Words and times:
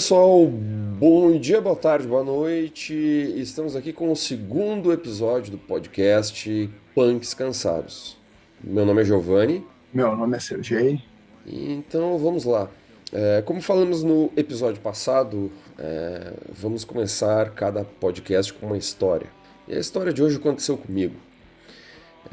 pessoal, 0.00 0.46
bom 0.46 1.38
dia, 1.38 1.60
boa 1.60 1.76
tarde, 1.76 2.08
boa 2.08 2.24
noite. 2.24 2.94
Estamos 3.36 3.76
aqui 3.76 3.92
com 3.92 4.10
o 4.10 4.16
segundo 4.16 4.94
episódio 4.94 5.52
do 5.52 5.58
podcast 5.58 6.70
Punks 6.94 7.34
Cansados. 7.34 8.16
Meu 8.64 8.86
nome 8.86 9.02
é 9.02 9.04
Giovanni. 9.04 9.62
Meu 9.92 10.16
nome 10.16 10.38
é 10.38 10.40
Sergei. 10.40 11.02
Então 11.46 12.16
vamos 12.16 12.46
lá. 12.46 12.70
É, 13.12 13.42
como 13.42 13.60
falamos 13.60 14.02
no 14.02 14.32
episódio 14.38 14.80
passado, 14.80 15.52
é, 15.78 16.32
vamos 16.48 16.82
começar 16.82 17.50
cada 17.50 17.84
podcast 17.84 18.54
com 18.54 18.68
uma 18.68 18.78
história. 18.78 19.26
E 19.68 19.74
a 19.74 19.78
história 19.78 20.14
de 20.14 20.22
hoje 20.22 20.38
aconteceu 20.38 20.78
comigo. 20.78 21.16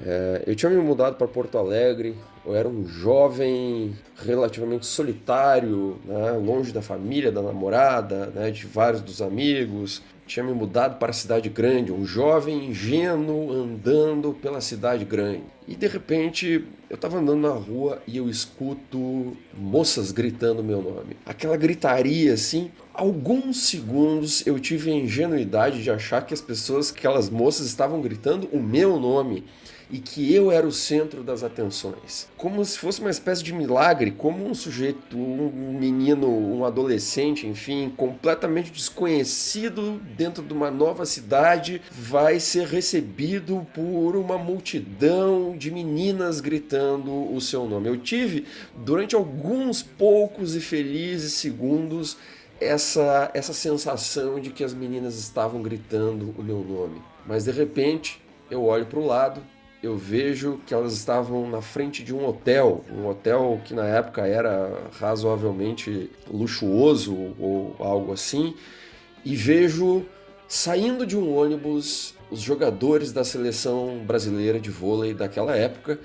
É, 0.06 0.44
eu 0.48 0.56
tinha 0.56 0.70
me 0.70 0.78
mudado 0.78 1.18
para 1.18 1.28
Porto 1.28 1.58
Alegre, 1.58 2.16
eu 2.48 2.56
era 2.56 2.68
um 2.68 2.88
jovem 2.88 3.94
relativamente 4.26 4.86
solitário, 4.86 6.00
né, 6.06 6.32
longe 6.32 6.72
da 6.72 6.82
família, 6.82 7.30
da 7.30 7.42
namorada, 7.42 8.28
né, 8.28 8.50
de 8.50 8.66
vários 8.66 9.02
dos 9.02 9.22
amigos. 9.22 10.02
Tinha 10.26 10.46
me 10.46 10.54
mudado 10.54 10.98
para 10.98 11.10
a 11.10 11.14
cidade 11.14 11.50
grande, 11.50 11.92
um 11.92 12.06
jovem 12.06 12.70
ingênuo 12.70 13.52
andando 13.52 14.34
pela 14.34 14.62
cidade 14.62 15.04
grande. 15.06 15.44
E 15.68 15.76
de 15.76 15.88
repente 15.88 16.66
eu 16.90 16.96
estava 16.96 17.18
andando 17.18 17.42
na 17.42 17.54
rua 17.54 18.02
e 18.08 18.18
eu 18.18 18.30
escuto 18.30 19.36
moças 19.54 20.12
gritando 20.12 20.64
meu 20.64 20.82
nome. 20.82 21.18
Aquela 21.26 21.58
gritaria 21.58 22.34
assim, 22.34 22.72
alguns 22.94 23.68
segundos 23.68 24.46
eu 24.48 24.58
tive 24.60 24.92
a 24.92 24.96
ingenuidade 24.96 25.84
de 25.84 25.92
achar 25.92 26.26
que 26.26 26.34
as 26.34 26.42
pessoas, 26.42 26.92
aquelas 26.92 27.30
moças 27.30 27.68
estavam 27.68 28.02
gritando 28.02 28.48
o 28.54 28.60
meu 28.62 28.98
nome 28.98 29.44
e 29.90 30.00
que 30.00 30.34
eu 30.34 30.52
era 30.52 30.68
o 30.68 30.72
centro 30.72 31.24
das 31.24 31.44
atenções. 31.44 32.28
Como 32.36 32.64
se 32.64 32.78
fosse 32.78 33.00
uma 33.00 33.10
espécie 33.10 33.44
de 33.44 33.54
milagre, 33.54 34.12
como 34.12 34.46
um 34.46 34.54
sujeito, 34.54 35.18
um 35.18 35.78
menino, 35.80 36.28
um 36.28 36.66
adolescente, 36.66 37.48
enfim, 37.48 37.92
completamente 37.96 38.72
desconhecido 38.72 40.00
dentro 40.18 40.44
de 40.44 40.54
uma 40.54 40.70
nova 40.70 41.06
cidade, 41.06 41.82
vai 41.92 42.40
ser 42.40 42.68
recebido 42.68 43.66
por 43.74 44.16
uma 44.16 44.38
multidão 44.38 45.56
de 45.58 45.72
meninas 45.72 46.42
gritando 46.42 47.34
o 47.34 47.40
seu 47.40 47.66
nome. 47.66 47.88
Eu 47.88 47.98
tive, 47.98 48.46
durante 48.76 49.16
alguns 49.16 49.82
poucos 49.82 50.56
e 50.56 50.60
felizes 50.60 51.34
segundos, 51.34 52.18
essa, 52.60 53.30
essa 53.34 53.54
sensação 53.54 54.40
de 54.40 54.50
que 54.50 54.64
as 54.64 54.74
meninas 54.74 55.18
estavam 55.18 55.62
gritando 55.62 56.34
o 56.38 56.44
meu 56.44 56.60
nome. 56.60 57.02
Mas 57.26 57.46
de 57.46 57.52
repente 57.52 58.22
eu 58.50 58.64
olho 58.64 58.86
para 58.86 59.00
o 59.00 59.06
lado 59.06 59.42
eu 59.82 59.96
vejo 59.96 60.60
que 60.66 60.74
elas 60.74 60.94
estavam 60.94 61.50
na 61.50 61.62
frente 61.62 62.04
de 62.04 62.14
um 62.14 62.26
hotel, 62.28 62.84
um 62.92 63.08
hotel 63.08 63.62
que 63.64 63.74
na 63.74 63.86
época 63.86 64.26
era 64.26 64.90
razoavelmente 65.00 66.10
luxuoso 66.28 67.36
ou 67.40 67.76
algo 67.80 68.12
assim, 68.12 68.56
e 69.24 69.36
vejo 69.36 70.06
saindo 70.48 71.06
de 71.06 71.18
um 71.18 71.36
ônibus 71.36 72.16
os 72.30 72.42
jogadores 72.42 73.12
da 73.12 73.24
seleção 73.24 74.00
brasileira 74.06 74.60
de 74.60 74.70
vôlei 74.70 75.14
daquela 75.14 75.56
época. 75.56 76.00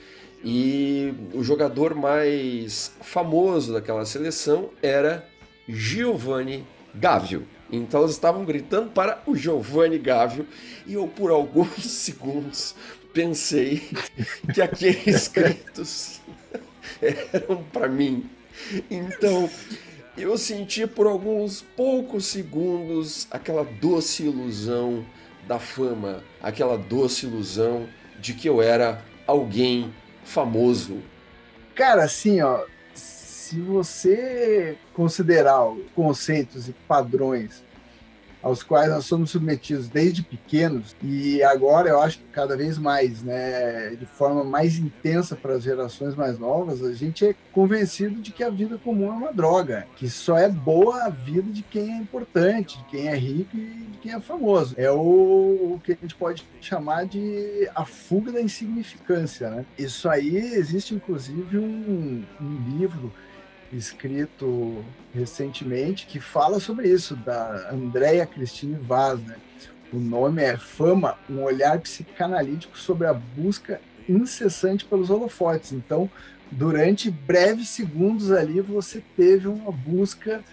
E 0.45 1.15
o 1.33 1.43
jogador 1.43 1.95
mais 1.95 2.93
famoso 3.01 3.73
daquela 3.73 4.05
seleção 4.05 4.71
era 4.83 5.25
Giovanni 5.69 6.67
Gávio. 6.95 7.47
Então 7.71 8.03
eles 8.03 8.13
estavam 8.13 8.45
gritando 8.45 8.91
para 8.91 9.23
o 9.25 9.37
Giovanni 9.37 9.99
Gávio 9.99 10.47
e 10.87 10.95
eu 10.95 11.07
por 11.07 11.31
alguns 11.31 11.69
segundos 11.87 12.75
pensei 13.13 13.89
que 14.53 14.63
aqueles 14.63 15.29
gritos 15.29 16.21
eram 17.01 17.63
para 17.73 17.89
mim. 17.89 18.29
Então, 18.91 19.49
eu 20.17 20.37
senti 20.37 20.87
por 20.87 21.07
alguns 21.07 21.63
poucos 21.63 22.27
segundos 22.27 23.27
aquela 23.31 23.65
doce 23.65 24.25
ilusão 24.25 25.05
da 25.47 25.59
fama, 25.59 26.23
aquela 26.43 26.77
doce 26.77 27.27
ilusão 27.27 27.89
de 28.21 28.35
que 28.35 28.49
eu 28.49 28.63
era 28.63 29.03
alguém 29.27 29.93
famoso. 30.25 31.03
Cara, 31.75 32.05
assim, 32.05 32.41
ó, 32.41 32.65
se 32.95 33.61
você 33.61 34.77
considerar 34.95 35.67
os 35.67 35.91
conceitos 35.93 36.69
e 36.69 36.73
padrões 36.87 37.63
aos 38.43 38.63
quais 38.63 38.91
nós 38.91 39.05
somos 39.05 39.31
submetidos 39.31 39.89
desde 39.89 40.23
pequenos 40.23 40.97
e 41.03 41.43
agora 41.43 41.89
eu 41.89 42.01
acho 42.01 42.19
que 42.19 42.25
cada 42.33 42.57
vez 42.57 42.79
mais, 42.79 43.23
né, 43.23 43.91
de 43.91 44.07
forma 44.07 44.43
mais 44.43 44.79
intensa 44.79 45.37
para 45.37 45.55
as 45.55 45.63
gerações 45.63 46.15
mais 46.15 46.39
novas, 46.39 46.83
a 46.83 46.93
gente 46.93 47.27
é 47.27 47.35
convencido 47.53 48.21
de 48.21 48.33
que 48.33 48.43
a 48.43 48.51
vida 48.51 48.79
comum 48.79 49.09
é 49.09 49.17
uma 49.17 49.33
droga, 49.33 49.87
que 49.97 50.09
só 50.09 50.37
é 50.37 50.49
boa 50.49 51.05
a 51.05 51.09
vida 51.09 51.51
de 51.53 51.63
quem 51.63 51.93
é 51.93 51.97
importante, 51.97 52.79
de 52.79 52.85
quem 52.85 53.09
é 53.09 53.15
rico 53.15 53.57
e 53.57 53.87
de 53.93 53.99
quem 53.99 54.13
é 54.13 54.21
famoso. 54.21 54.75
É 54.77 54.91
o, 54.91 54.97
o 54.97 55.81
que 55.85 55.93
a 55.93 55.97
gente 56.01 56.15
pode 56.15 56.47
chamar 56.61 57.07
de 57.07 57.69
a 57.75 57.85
fuga 57.85 58.33
da 58.33 58.41
insignificância, 58.41 59.51
né? 59.51 59.65
Isso 59.79 60.09
aí 60.09 60.37
existe 60.37 60.95
inclusive 60.95 61.59
um, 61.59 62.25
um 62.41 62.79
livro 62.79 63.13
escrito 63.73 64.85
recentemente 65.15 66.07
que 66.07 66.21
fala 66.21 66.61
sobre 66.61 66.89
isso, 66.89 67.17
da 67.17 67.71
Andrea 67.71 68.27
Cristine 68.27 68.77
Vaz. 68.77 69.21
Né? 69.21 69.37
O 69.93 69.99
nome 69.99 70.43
é 70.43 70.57
Fama, 70.57 71.19
um 71.29 71.43
olhar 71.43 71.79
psicanalítico 71.81 72.79
sobre 72.79 73.07
a 73.07 73.15
busca 73.15 73.81
incessante 74.09 74.85
pelos 74.85 75.11
holofotes. 75.11 75.73
Então, 75.73 76.11
durante 76.51 77.11
breves 77.11 77.69
segundos 77.69 78.31
ali, 78.31 78.61
você 78.61 79.03
teve 79.17 79.49
uma 79.49 79.71
busca 79.71 80.45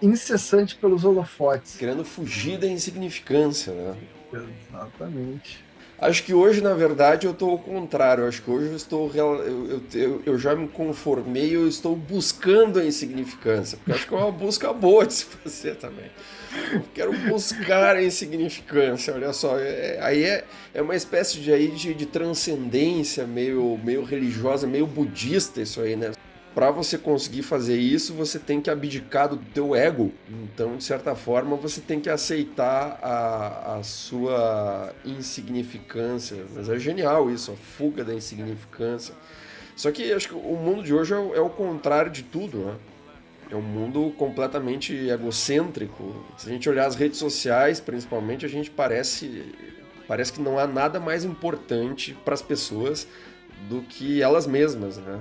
incessante 0.00 0.76
pelos 0.76 1.04
holofotes. 1.04 1.76
Querendo 1.76 2.04
fugir 2.04 2.58
da 2.58 2.66
insignificância, 2.66 3.72
né? 3.72 3.96
Exatamente. 4.32 5.64
Acho 6.00 6.22
que 6.22 6.32
hoje, 6.32 6.60
na 6.60 6.74
verdade, 6.74 7.26
eu 7.26 7.32
estou 7.32 7.50
ao 7.50 7.58
contrário. 7.58 8.26
Acho 8.26 8.40
que 8.40 8.50
hoje 8.50 8.68
eu 8.68 8.76
estou. 8.76 9.10
Eu, 9.12 9.82
eu, 9.92 10.22
eu, 10.24 10.38
já 10.38 10.54
me 10.54 10.68
conformei, 10.68 11.54
eu 11.54 11.66
estou 11.66 11.96
buscando 11.96 12.78
a 12.78 12.84
insignificância. 12.84 13.76
Porque 13.78 13.92
acho 13.92 14.06
que 14.06 14.14
é 14.14 14.16
uma 14.16 14.30
busca 14.30 14.72
boa 14.72 15.04
de 15.04 15.14
se 15.14 15.24
fazer 15.24 15.74
também. 15.74 16.06
Eu 16.72 16.82
quero 16.94 17.12
buscar 17.28 17.96
a 17.96 18.02
insignificância, 18.02 19.12
olha 19.12 19.32
só. 19.32 19.58
É, 19.58 19.98
aí 20.00 20.22
é, 20.22 20.44
é 20.72 20.80
uma 20.80 20.94
espécie 20.94 21.40
de, 21.40 21.52
aí 21.52 21.68
de, 21.68 21.92
de 21.92 22.06
transcendência 22.06 23.26
meio, 23.26 23.78
meio 23.82 24.04
religiosa, 24.04 24.68
meio 24.68 24.86
budista, 24.86 25.60
isso 25.60 25.80
aí, 25.80 25.96
né? 25.96 26.12
Para 26.58 26.72
você 26.72 26.98
conseguir 26.98 27.42
fazer 27.42 27.78
isso, 27.78 28.12
você 28.12 28.36
tem 28.36 28.60
que 28.60 28.68
abdicar 28.68 29.28
do 29.28 29.36
teu 29.36 29.76
ego. 29.76 30.12
Então, 30.28 30.76
de 30.76 30.82
certa 30.82 31.14
forma, 31.14 31.54
você 31.54 31.80
tem 31.80 32.00
que 32.00 32.10
aceitar 32.10 32.98
a, 33.00 33.76
a 33.76 33.82
sua 33.84 34.92
insignificância. 35.04 36.44
Mas 36.56 36.68
é 36.68 36.76
genial 36.76 37.30
isso, 37.30 37.52
a 37.52 37.54
fuga 37.54 38.02
da 38.02 38.12
insignificância. 38.12 39.14
Só 39.76 39.92
que 39.92 40.12
acho 40.12 40.30
que 40.30 40.34
o 40.34 40.56
mundo 40.56 40.82
de 40.82 40.92
hoje 40.92 41.14
é 41.14 41.16
o, 41.16 41.32
é 41.32 41.40
o 41.40 41.48
contrário 41.48 42.10
de 42.10 42.24
tudo, 42.24 42.58
né? 42.58 42.74
É 43.52 43.54
um 43.54 43.62
mundo 43.62 44.12
completamente 44.18 44.92
egocêntrico. 44.92 46.24
Se 46.36 46.48
a 46.48 46.52
gente 46.52 46.68
olhar 46.68 46.86
as 46.86 46.96
redes 46.96 47.20
sociais, 47.20 47.78
principalmente, 47.78 48.44
a 48.44 48.48
gente 48.48 48.68
parece 48.68 49.44
parece 50.08 50.32
que 50.32 50.40
não 50.40 50.58
há 50.58 50.66
nada 50.66 50.98
mais 50.98 51.24
importante 51.24 52.16
para 52.24 52.34
as 52.34 52.42
pessoas 52.42 53.06
do 53.68 53.82
que 53.82 54.22
elas 54.22 54.46
mesmas, 54.46 54.98
né? 54.98 55.20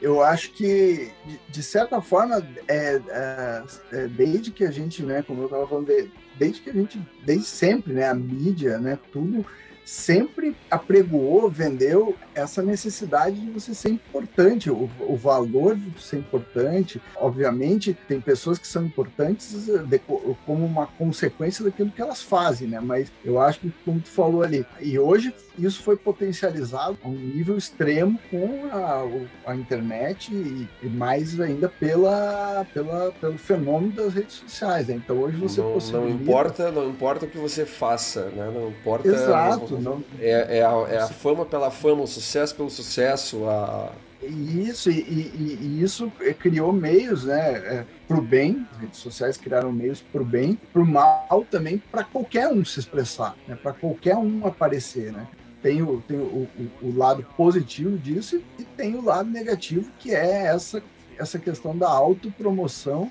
Eu 0.00 0.22
acho 0.22 0.52
que, 0.52 1.10
de 1.48 1.62
certa 1.62 2.00
forma, 2.00 2.46
é, 2.68 3.00
é, 3.08 3.62
é, 3.92 4.06
desde 4.08 4.50
que 4.50 4.64
a 4.64 4.70
gente, 4.70 5.02
né, 5.02 5.22
como 5.22 5.42
eu 5.42 5.46
estava 5.46 5.66
falando, 5.66 6.10
desde 6.38 6.60
que 6.60 6.70
a 6.70 6.72
gente, 6.72 7.00
desde 7.24 7.46
sempre, 7.46 7.92
né, 7.92 8.08
a 8.08 8.14
mídia, 8.14 8.78
né, 8.78 8.98
tudo 9.12 9.44
sempre 9.84 10.56
apregoou, 10.70 11.50
vendeu 11.50 12.14
essa 12.40 12.62
necessidade 12.62 13.38
de 13.40 13.50
você 13.50 13.74
ser 13.74 13.90
importante, 13.90 14.70
o, 14.70 14.88
o, 15.00 15.16
valor 15.16 15.76
de 15.76 16.02
ser 16.02 16.18
importante. 16.18 17.00
Obviamente, 17.16 17.96
tem 18.08 18.20
pessoas 18.20 18.58
que 18.58 18.66
são 18.66 18.84
importantes 18.84 19.66
de, 19.66 19.98
como 20.46 20.64
uma 20.64 20.86
consequência 20.86 21.64
daquilo 21.64 21.90
que 21.90 22.00
elas 22.00 22.22
fazem, 22.22 22.68
né? 22.68 22.80
Mas 22.80 23.10
eu 23.24 23.40
acho 23.40 23.60
que, 23.60 23.72
como 23.84 24.00
tu 24.00 24.08
falou 24.08 24.42
ali, 24.42 24.64
e 24.80 24.98
hoje 24.98 25.34
isso 25.58 25.82
foi 25.82 25.96
potencializado 25.96 26.98
a 27.04 27.08
um 27.08 27.12
nível 27.12 27.56
extremo 27.56 28.18
com 28.30 28.68
a, 28.72 29.50
a 29.50 29.54
internet 29.54 30.32
e, 30.32 30.68
e, 30.82 30.88
mais 30.88 31.38
ainda 31.38 31.68
pela, 31.68 32.66
pela, 32.72 33.12
pelo 33.20 33.38
fenômeno 33.38 33.92
das 33.92 34.14
redes 34.14 34.36
sociais. 34.36 34.88
Né? 34.88 34.94
Então 34.94 35.18
hoje 35.18 35.36
você 35.36 35.60
não, 35.60 35.72
possibilita... 35.72 36.08
não 36.08 36.22
importa 36.22 36.70
não 36.72 36.88
importa 36.88 37.26
o 37.26 37.28
que 37.28 37.38
você 37.38 37.66
faça, 37.66 38.24
né? 38.30 38.50
Não 38.52 38.68
importa. 38.68 39.08
Exato. 39.08 39.74
Não, 39.74 39.96
não... 39.96 40.04
É, 40.18 40.58
é, 40.58 40.62
a, 40.62 40.86
é 40.88 40.98
a 40.98 41.08
fama 41.08 41.44
pela 41.44 41.70
fama, 41.70 42.02
o 42.02 42.06
sucesso 42.06 42.29
pelo 42.56 42.70
sucesso, 42.70 43.48
a 43.48 43.92
isso, 44.22 44.90
e, 44.90 45.00
e, 45.00 45.58
e, 45.62 45.82
isso 45.82 46.12
criou 46.38 46.74
meios 46.74 47.24
né, 47.24 47.52
é, 47.52 47.86
para 48.06 48.18
o 48.18 48.20
bem, 48.20 48.66
as 48.72 48.80
redes 48.80 48.98
sociais 48.98 49.38
criaram 49.38 49.72
meios 49.72 50.02
para 50.02 50.20
o 50.20 50.24
bem, 50.24 50.58
para 50.72 50.82
o 50.82 50.86
mal 50.86 51.46
também, 51.50 51.78
para 51.90 52.04
qualquer 52.04 52.48
um 52.48 52.62
se 52.62 52.80
expressar, 52.80 53.34
né, 53.48 53.56
para 53.56 53.72
qualquer 53.72 54.16
um 54.16 54.46
aparecer. 54.46 55.10
Né 55.10 55.26
tem 55.62 55.82
o, 55.82 56.00
tem 56.06 56.18
o, 56.18 56.48
o, 56.56 56.70
o 56.82 56.96
lado 56.96 57.24
positivo 57.36 57.96
disso 57.98 58.42
e 58.58 58.64
tem 58.64 58.94
o 58.94 59.04
lado 59.04 59.28
negativo, 59.30 59.90
que 59.98 60.14
é 60.14 60.46
essa, 60.46 60.82
essa 61.18 61.38
questão 61.38 61.76
da 61.76 61.88
autopromoção 61.88 63.10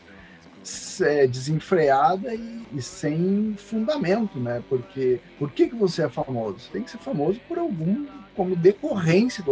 é, 1.01 1.27
desenfreada 1.27 2.33
e, 2.33 2.65
e, 2.73 2.81
sem 2.81 3.55
fundamento, 3.57 4.39
né? 4.39 4.61
Porque 4.67 5.19
por 5.37 5.51
que, 5.51 5.69
que 5.69 5.75
você 5.75 6.03
é 6.03 6.09
famoso? 6.09 6.59
Você 6.59 6.71
tem 6.71 6.83
que 6.83 6.91
ser 6.91 6.97
famoso 6.97 7.39
por 7.47 7.57
algum, 7.57 8.05
como 8.39 8.55
decorrência, 8.55 9.43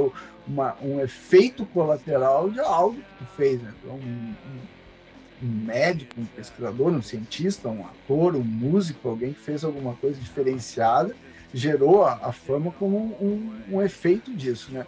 uma, 0.48 0.78
um 0.81 1.01
efeito 1.01 1.66
colateral 1.66 2.50
de 2.50 2.62
algo 2.62 2.95
que 2.95 3.25
tu 3.25 3.25
fez, 3.36 3.62
né? 3.62 3.74
Então, 3.84 3.95
um, 3.98 4.34
um, 5.44 5.45
um 5.45 5.66
médico, 5.66 6.13
um 6.18 6.24
pesquisador, 6.24 6.88
um 6.88 7.01
cientista, 7.01 7.68
um 7.68 7.86
ator, 7.86 8.34
um 8.34 8.44
músico, 8.44 9.10
alguém 9.10 9.34
que 9.34 9.42
fez 9.42 9.66
alguma 9.66 9.94
coisa 9.95 10.18
diferenciada, 10.22 11.13
gerou 11.54 12.06
a, 12.06 12.13
a 12.13 12.31
fama 12.31 12.72
como 12.80 12.98
um, 12.98 13.51
um 13.69 13.81
efeito 13.81 14.34
disso, 14.34 14.72
né? 14.72 14.88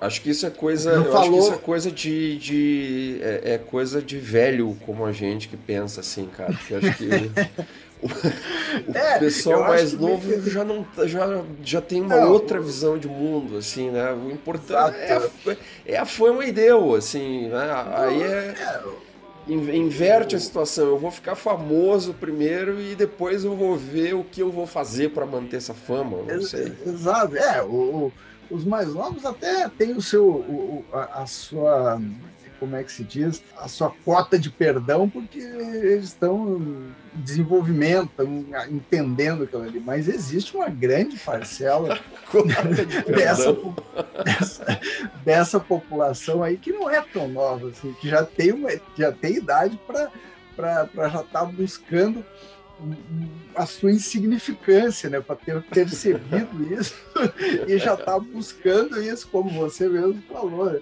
Acho 0.00 0.22
que 0.22 0.30
isso 0.30 0.46
é 0.46 0.50
coisa. 0.50 0.92
eu 0.92 1.04
falou... 1.04 1.20
acho 1.20 1.30
que 1.30 1.38
isso 1.38 1.52
é 1.52 1.58
coisa 1.58 1.90
de. 1.90 2.38
de 2.38 3.18
é, 3.20 3.54
é, 3.54 3.58
coisa 3.58 4.00
de 4.00 4.18
velho 4.18 4.74
como 4.86 5.04
a 5.04 5.12
gente 5.12 5.48
que 5.48 5.56
pensa 5.56 6.00
assim, 6.00 6.26
cara. 6.26 6.52
Porque 6.54 6.74
acho 6.74 6.96
que. 6.96 7.06
o, 8.86 8.96
é, 8.96 9.18
pessoal 9.18 9.60
mais 9.62 9.92
novo 9.92 10.42
que... 10.42 10.50
já, 10.50 10.64
não, 10.64 10.86
já, 11.04 11.42
já 11.62 11.80
tem 11.80 12.02
uma 12.02 12.16
não, 12.16 12.32
outra 12.32 12.60
visão 12.60 12.98
de 12.98 13.08
mundo, 13.08 13.56
assim, 13.56 13.90
né? 13.90 14.12
O 14.12 14.30
importante 14.30 14.96
é 14.96 15.16
a, 15.16 15.56
é 15.86 15.96
a 15.96 16.04
fama 16.04 16.44
e 16.44 16.52
deu, 16.52 16.94
assim, 16.94 17.48
né? 17.48 17.84
Aí 17.96 18.22
é, 18.22 18.54
é 18.58 18.82
inverte 19.52 20.36
a 20.36 20.38
situação. 20.38 20.86
Eu 20.86 20.98
vou 20.98 21.10
ficar 21.10 21.34
famoso 21.34 22.14
primeiro 22.14 22.80
e 22.80 22.94
depois 22.94 23.44
eu 23.44 23.54
vou 23.56 23.76
ver 23.76 24.14
o 24.14 24.24
que 24.24 24.40
eu 24.40 24.50
vou 24.50 24.66
fazer 24.66 25.10
para 25.10 25.26
manter 25.26 25.56
essa 25.56 25.74
fama. 25.74 26.18
Não 26.26 26.42
sei. 26.42 26.72
Exato. 26.86 27.36
É, 27.36 27.62
o, 27.62 28.12
os 28.50 28.64
mais 28.64 28.92
novos 28.94 29.24
até 29.24 29.68
têm 29.68 29.92
o 29.92 30.02
seu, 30.02 30.26
o, 30.26 30.84
a, 30.92 31.22
a, 31.22 31.26
sua, 31.26 32.00
como 32.58 32.76
é 32.76 32.82
que 32.82 32.92
se 32.92 33.04
diz, 33.04 33.42
a 33.56 33.68
sua 33.68 33.92
cota 34.04 34.38
de 34.38 34.50
perdão, 34.50 35.08
porque 35.08 35.38
eles 35.38 36.04
estão 36.04 36.58
em 36.58 36.92
desenvolvimento, 37.14 38.10
estão 38.10 38.44
entendendo 38.70 39.44
aquilo 39.44 39.62
ali. 39.62 39.80
Mas 39.80 40.08
existe 40.08 40.56
uma 40.56 40.68
grande 40.68 41.16
parcela 41.18 41.98
de 42.74 43.12
dessa, 43.12 43.56
dessa, 44.24 44.80
dessa, 45.24 45.60
população 45.60 46.42
aí 46.42 46.56
que 46.56 46.72
não 46.72 46.90
é 46.90 47.00
tão 47.00 47.28
nova, 47.28 47.68
assim, 47.68 47.92
que 48.00 48.08
já 48.08 48.24
tem, 48.24 48.52
uma, 48.52 48.70
já 48.96 49.12
tem 49.12 49.36
idade 49.36 49.78
para 49.86 50.10
já 50.56 51.20
estar 51.20 51.22
tá 51.30 51.44
buscando 51.44 52.24
a 53.54 53.66
sua 53.66 53.92
insignificância, 53.92 55.08
né, 55.08 55.20
para 55.20 55.36
ter 55.36 55.62
percebido 55.62 56.74
isso 56.74 56.94
e 57.68 57.78
já 57.78 57.94
está 57.94 58.18
buscando 58.18 59.00
isso, 59.00 59.28
como 59.28 59.50
você 59.50 59.88
mesmo 59.88 60.20
falou. 60.22 60.72
Né? 60.72 60.80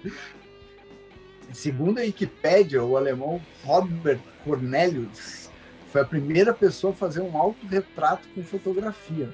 Segundo 1.53 1.99
a 1.99 2.01
Wikipédia, 2.01 2.83
o 2.83 2.97
alemão 2.97 3.39
Robert 3.63 4.19
Cornelius 4.43 5.49
foi 5.91 6.01
a 6.01 6.05
primeira 6.05 6.53
pessoa 6.53 6.91
a 6.91 6.95
fazer 6.95 7.21
um 7.21 7.37
autorretrato 7.37 8.27
com 8.33 8.43
fotografia, 8.43 9.29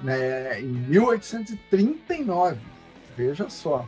né, 0.00 0.60
em 0.60 0.66
1839. 0.66 2.56
Veja 3.16 3.50
só. 3.50 3.86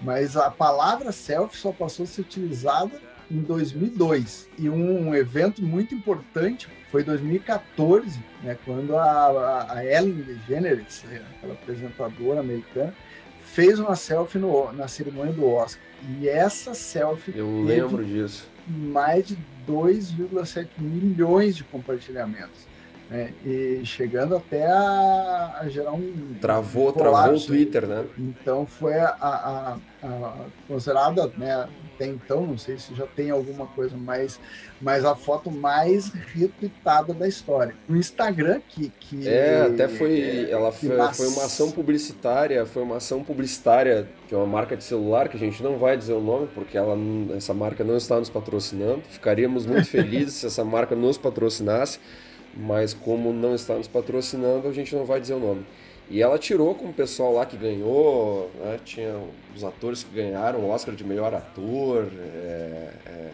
Mas 0.00 0.36
a 0.36 0.48
palavra 0.48 1.10
selfie 1.10 1.58
só 1.58 1.72
passou 1.72 2.04
a 2.04 2.06
ser 2.06 2.20
utilizada 2.20 3.00
em 3.28 3.40
2002. 3.40 4.48
E 4.56 4.68
um 4.68 5.12
evento 5.12 5.60
muito 5.60 5.94
importante 5.94 6.68
foi 6.90 7.02
2014, 7.02 8.20
né, 8.42 8.56
quando 8.64 8.96
a, 8.96 9.66
a 9.72 9.84
Ellen 9.84 10.22
DeGeneres, 10.22 11.04
aquela 11.36 11.54
apresentadora 11.54 12.38
americana, 12.38 12.94
fez 13.52 13.78
uma 13.78 13.96
selfie 13.96 14.38
no, 14.38 14.72
na 14.72 14.88
cerimônia 14.88 15.32
do 15.32 15.46
Oscar. 15.46 15.82
E 16.20 16.28
essa 16.28 16.74
selfie. 16.74 17.36
Eu 17.36 17.62
lembro 17.62 18.04
disso. 18.04 18.48
Mais 18.66 19.26
de 19.26 19.36
2,7 19.66 20.68
milhões 20.78 21.56
de 21.56 21.64
compartilhamentos. 21.64 22.66
Né? 23.10 23.32
E 23.44 23.80
chegando 23.84 24.36
até 24.36 24.66
a, 24.66 25.58
a 25.60 25.68
gerar 25.68 25.92
um. 25.92 26.34
Travou, 26.40 26.92
travou 26.92 27.34
o 27.34 27.40
Twitter, 27.40 27.86
né? 27.86 28.04
Então 28.18 28.66
foi 28.66 28.98
a, 28.98 29.16
a, 29.20 29.78
a, 30.02 30.34
considerada, 30.66 31.32
né, 31.38 31.66
até 31.98 32.06
então, 32.06 32.46
não 32.46 32.56
sei 32.56 32.78
se 32.78 32.94
já 32.94 33.06
tem 33.06 33.30
alguma 33.30 33.66
coisa 33.66 33.96
mais, 33.96 34.38
mas 34.80 35.04
a 35.04 35.16
foto 35.16 35.50
mais 35.50 36.12
retweetada 36.32 37.12
da 37.12 37.26
história. 37.26 37.74
O 37.88 37.96
Instagram 37.96 38.60
que, 38.68 38.92
que 39.00 39.28
é 39.28 39.62
até 39.62 39.88
foi, 39.88 40.20
é, 40.20 40.50
ela 40.50 40.70
foi, 40.70 40.90
foi 41.12 41.26
uma 41.26 41.44
ação 41.44 41.72
publicitária, 41.72 42.64
foi 42.64 42.82
uma 42.82 42.98
ação 42.98 43.24
publicitária 43.24 44.08
de 44.28 44.34
uma 44.36 44.46
marca 44.46 44.76
de 44.76 44.84
celular 44.84 45.28
que 45.28 45.36
a 45.36 45.40
gente 45.40 45.60
não 45.60 45.76
vai 45.76 45.96
dizer 45.96 46.12
o 46.12 46.20
nome 46.20 46.48
porque 46.54 46.78
ela, 46.78 46.96
essa 47.36 47.52
marca 47.52 47.82
não 47.82 47.96
está 47.96 48.16
nos 48.18 48.30
patrocinando. 48.30 49.02
Ficaríamos 49.08 49.66
muito 49.66 49.86
felizes 49.90 50.34
se 50.34 50.46
essa 50.46 50.64
marca 50.64 50.94
nos 50.94 51.18
patrocinasse 51.18 51.98
mas 52.56 52.92
como 52.92 53.32
não 53.32 53.54
está 53.54 53.74
nos 53.74 53.86
patrocinando, 53.86 54.66
a 54.66 54.72
gente 54.72 54.94
não 54.94 55.04
vai 55.04 55.20
dizer 55.20 55.34
o 55.34 55.38
nome. 55.38 55.64
E 56.10 56.22
ela 56.22 56.38
tirou 56.38 56.74
com 56.74 56.86
o 56.86 56.92
pessoal 56.92 57.34
lá 57.34 57.44
que 57.44 57.56
ganhou, 57.56 58.50
né? 58.60 58.80
tinha 58.84 59.14
os 59.54 59.62
atores 59.62 60.02
que 60.02 60.14
ganharam 60.14 60.60
o 60.60 60.68
Oscar 60.70 60.94
de 60.94 61.04
melhor 61.04 61.34
ator, 61.34 62.08
é, 62.16 62.90
é, 63.06 63.30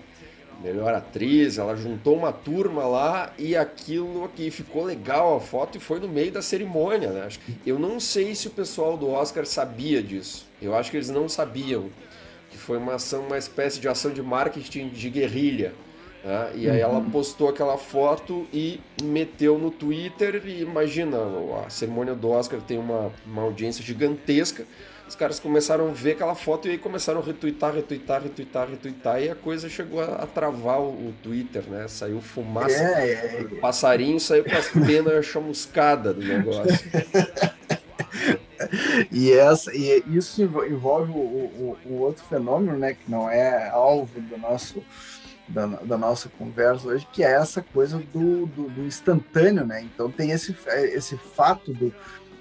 melhor 0.61 0.93
atriz, 0.93 1.59
ela 1.59 1.77
juntou 1.77 2.17
uma 2.17 2.33
turma 2.33 2.85
lá 2.85 3.33
e 3.39 3.57
aquilo 3.57 4.25
aqui 4.25 4.51
ficou 4.51 4.85
legal 4.85 5.37
a 5.37 5.41
foto 5.41 5.79
e 5.79 5.81
foi 5.81 6.01
no 6.01 6.09
meio 6.09 6.33
da 6.33 6.43
cerimônia, 6.43 7.11
né? 7.11 7.29
Eu 7.65 7.79
não 7.79 8.01
sei 8.01 8.35
se 8.35 8.49
o 8.49 8.51
pessoal 8.51 8.97
do 8.97 9.09
Oscar 9.09 9.47
sabia 9.47 10.03
disso, 10.03 10.47
eu 10.61 10.75
acho 10.75 10.91
que 10.91 10.97
eles 10.97 11.11
não 11.11 11.29
sabiam, 11.29 11.91
que 12.51 12.57
foi 12.57 12.79
uma 12.79 12.95
ação, 12.95 13.27
uma 13.27 13.39
espécie 13.39 13.79
de 13.79 13.89
ação 13.89 14.13
de 14.13 14.23
marketing 14.23 14.89
de 14.89 15.11
guerrilha, 15.11 15.75
né? 16.25 16.53
E 16.55 16.71
aí 16.71 16.81
ela 16.81 16.99
uhum. 16.99 17.11
postou 17.11 17.49
aquela 17.49 17.77
foto 17.77 18.47
e 18.53 18.81
meteu 19.03 19.59
no 19.59 19.71
Twitter. 19.71 20.43
E 20.47 20.63
imagina, 20.63 21.19
a 21.65 21.71
cerimônia 21.71 22.15
do 22.15 22.31
Oscar 22.31 22.61
tem 22.61 22.79
uma, 22.79 23.13
uma 23.27 23.43
audiência 23.43 23.85
gigantesca. 23.85 24.65
Os 25.07 25.15
caras 25.15 25.39
começaram 25.39 25.89
a 25.89 25.93
ver 25.93 26.13
aquela 26.13 26.35
foto 26.35 26.67
e 26.67 26.71
aí 26.73 26.79
começaram 26.79 27.21
a 27.21 27.23
retweetar, 27.23 27.75
retweetar, 27.75 28.23
retweetar, 28.23 28.71
retweetar. 28.71 29.23
E 29.23 29.29
a 29.29 29.35
coisa 29.35 29.69
chegou 29.69 30.01
a, 30.01 30.23
a 30.23 30.27
travar 30.27 30.81
o, 30.81 30.89
o, 30.89 31.15
Twitter, 31.23 31.63
né? 31.69 31.87
Saiu 31.89 32.23
fumaça. 32.23 32.73
É, 32.73 33.11
é, 33.11 33.41
é. 33.41 33.43
O 33.43 33.61
passarinho 33.61 34.19
saiu 34.19 34.45
com 34.45 34.57
as 34.57 34.69
penas 34.69 35.27
chamuscadas 35.27 36.17
do 36.17 36.23
negócio. 36.23 36.91
e, 39.13 39.31
essa, 39.31 39.77
e 39.77 40.03
isso 40.07 40.43
envolve 40.43 41.13
o, 41.13 41.17
o, 41.17 41.77
o 41.85 42.01
outro 42.01 42.25
fenômeno, 42.25 42.79
né? 42.79 42.95
Que 42.95 43.11
não 43.11 43.29
é 43.29 43.69
alvo 43.69 44.19
do 44.23 44.39
nosso 44.39 44.83
da, 45.47 45.67
da, 45.67 45.99
nossa 45.99 46.29
conversa 46.29 46.89
hoje, 46.89 47.07
que 47.13 47.23
é 47.23 47.33
essa 47.33 47.63
coisa 47.63 47.99
do, 48.13 48.47
do, 48.47 48.69
do 48.71 48.83
instantâneo, 48.83 49.67
né? 49.67 49.83
Então 49.83 50.11
tem 50.11 50.31
esse, 50.31 50.57
esse 50.93 51.17
fato 51.17 51.73
do, 51.73 51.93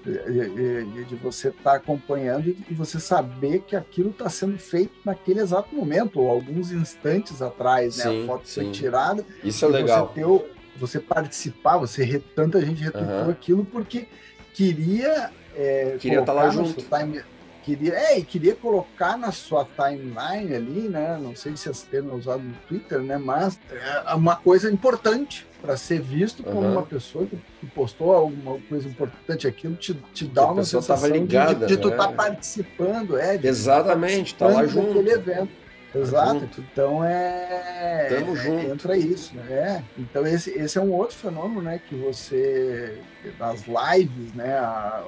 de, 0.04 1.04
de 1.04 1.16
você 1.16 1.48
estar 1.48 1.62
tá 1.62 1.76
acompanhando 1.76 2.48
e 2.48 2.74
você 2.74 3.00
saber 3.00 3.60
que 3.60 3.74
aquilo 3.74 4.10
está 4.10 4.28
sendo 4.28 4.58
feito 4.58 4.92
naquele 5.04 5.40
exato 5.40 5.74
momento, 5.74 6.20
ou 6.20 6.30
alguns 6.30 6.70
instantes 6.72 7.40
atrás, 7.40 7.96
né? 7.98 8.22
a 8.22 8.26
foto 8.26 8.48
sim. 8.48 8.62
foi 8.62 8.70
tirada. 8.72 9.24
Isso 9.42 9.64
é 9.64 9.68
legal. 9.68 10.12
Você, 10.14 10.20
ter, 10.20 10.54
você 10.76 11.00
participar, 11.00 11.78
você 11.78 12.22
tanta 12.34 12.60
gente 12.60 12.82
retweetou 12.82 13.24
uhum. 13.24 13.30
aquilo 13.30 13.64
porque 13.64 14.06
queria. 14.52 15.30
É, 15.56 15.96
queria 15.98 16.20
estar 16.20 16.32
tá 16.32 16.42
lá 16.44 16.50
junto. 16.50 16.82
Time, 16.82 17.22
queria, 17.64 17.94
é, 17.94 18.18
e 18.18 18.24
queria 18.24 18.54
colocar 18.54 19.16
na 19.16 19.32
sua 19.32 19.64
timeline 19.64 20.54
ali, 20.54 20.88
né? 20.88 21.18
Não 21.20 21.34
sei 21.34 21.56
se 21.56 21.70
esse 21.70 21.86
termo 21.86 22.12
é 22.12 22.14
usado 22.14 22.42
no 22.42 22.54
Twitter, 22.68 23.00
né? 23.00 23.16
Mas 23.16 23.58
é 24.06 24.14
uma 24.14 24.36
coisa 24.36 24.70
importante 24.70 25.46
para 25.60 25.76
ser 25.76 26.00
visto 26.00 26.42
como 26.42 26.60
uhum. 26.60 26.72
uma 26.72 26.82
pessoa 26.82 27.26
que, 27.26 27.38
postou 27.74 28.12
alguma 28.12 28.58
coisa 28.68 28.86
importante. 28.86 29.46
Aquilo 29.46 29.74
te, 29.76 29.94
te 30.12 30.26
dá 30.26 30.46
uma 30.52 30.64
sensação 30.64 31.08
ligada, 31.08 31.66
de, 31.66 31.66
de, 31.66 31.76
de 31.76 31.82
tu 31.82 31.88
estar 31.88 32.08
né? 32.10 32.16
tá 32.16 32.24
participando, 32.24 33.18
é. 33.18 33.38
De 33.38 33.46
Exatamente, 33.46 34.34
tá 34.34 34.46
lá 34.46 34.66
junto. 34.66 34.98
evento. 34.98 35.63
Exato. 35.94 36.40
Junto. 36.40 36.60
Então 36.60 37.04
é. 37.04 38.06
Tamo 38.08 38.36
junto. 38.36 38.66
Entra 38.66 38.96
isso, 38.96 39.34
né? 39.36 39.52
É. 39.52 39.82
Então 39.98 40.26
esse, 40.26 40.50
esse 40.50 40.78
é 40.78 40.80
um 40.80 40.92
outro 40.92 41.16
fenômeno, 41.16 41.62
né? 41.62 41.80
Que 41.88 41.94
você. 41.94 42.98
Das 43.38 43.64
lives, 43.66 44.34
né? 44.34 44.60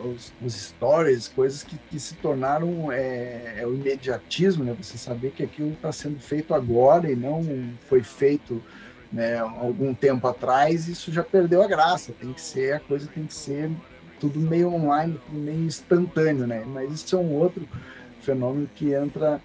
Os, 0.05 0.33
os 0.41 0.55
stories, 0.55 1.29
coisas 1.29 1.63
que, 1.63 1.77
que 1.91 1.99
se 1.99 2.15
tornaram 2.15 2.91
é, 2.91 3.57
é 3.59 3.67
o 3.67 3.75
imediatismo, 3.75 4.65
né? 4.65 4.75
Você 4.81 4.97
saber 4.97 5.31
que 5.33 5.43
aquilo 5.43 5.73
está 5.73 5.93
sendo 5.93 6.19
feito 6.21 6.55
agora 6.55 7.11
e 7.11 7.17
não 7.17 7.43
foi 7.89 8.03
feito 8.03 8.63
né, 9.13 9.39
algum 9.39 9.95
tempo 9.95 10.27
atrás, 10.27 10.89
isso 10.89 11.13
já 11.13 11.23
perdeu 11.23 11.63
a 11.63 11.67
graça. 11.67 12.13
Tem 12.13 12.33
que 12.33 12.41
ser, 12.41 12.75
a 12.75 12.81
coisa 12.81 13.09
tem 13.13 13.25
que 13.25 13.35
ser 13.35 13.71
tudo 14.21 14.39
meio 14.41 14.73
online, 14.73 15.19
tudo 15.27 15.39
meio 15.39 15.65
instantâneo, 15.65 16.47
né? 16.47 16.65
Mas 16.67 16.93
isso 16.93 17.17
é 17.17 17.19
um 17.19 17.33
outro 17.33 17.67
fenômeno 18.21 18.69
que 18.75 18.93
entra 18.93 19.41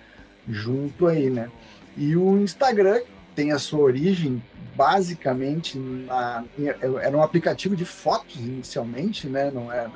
junto 0.48 1.08
aí, 1.08 1.30
né? 1.30 1.50
E 1.98 2.16
o 2.16 2.38
Instagram 2.38 3.02
tem 3.36 3.52
a 3.52 3.60
sua 3.60 3.80
origem 3.80 4.42
basicamente 4.76 5.78
na, 5.78 6.44
era 7.02 7.16
um 7.16 7.22
aplicativo 7.22 7.76
de 7.76 7.86
fotos 7.86 8.36
inicialmente, 8.36 9.28
né? 9.28 9.52
Não, 9.52 9.72
é, 9.72 9.88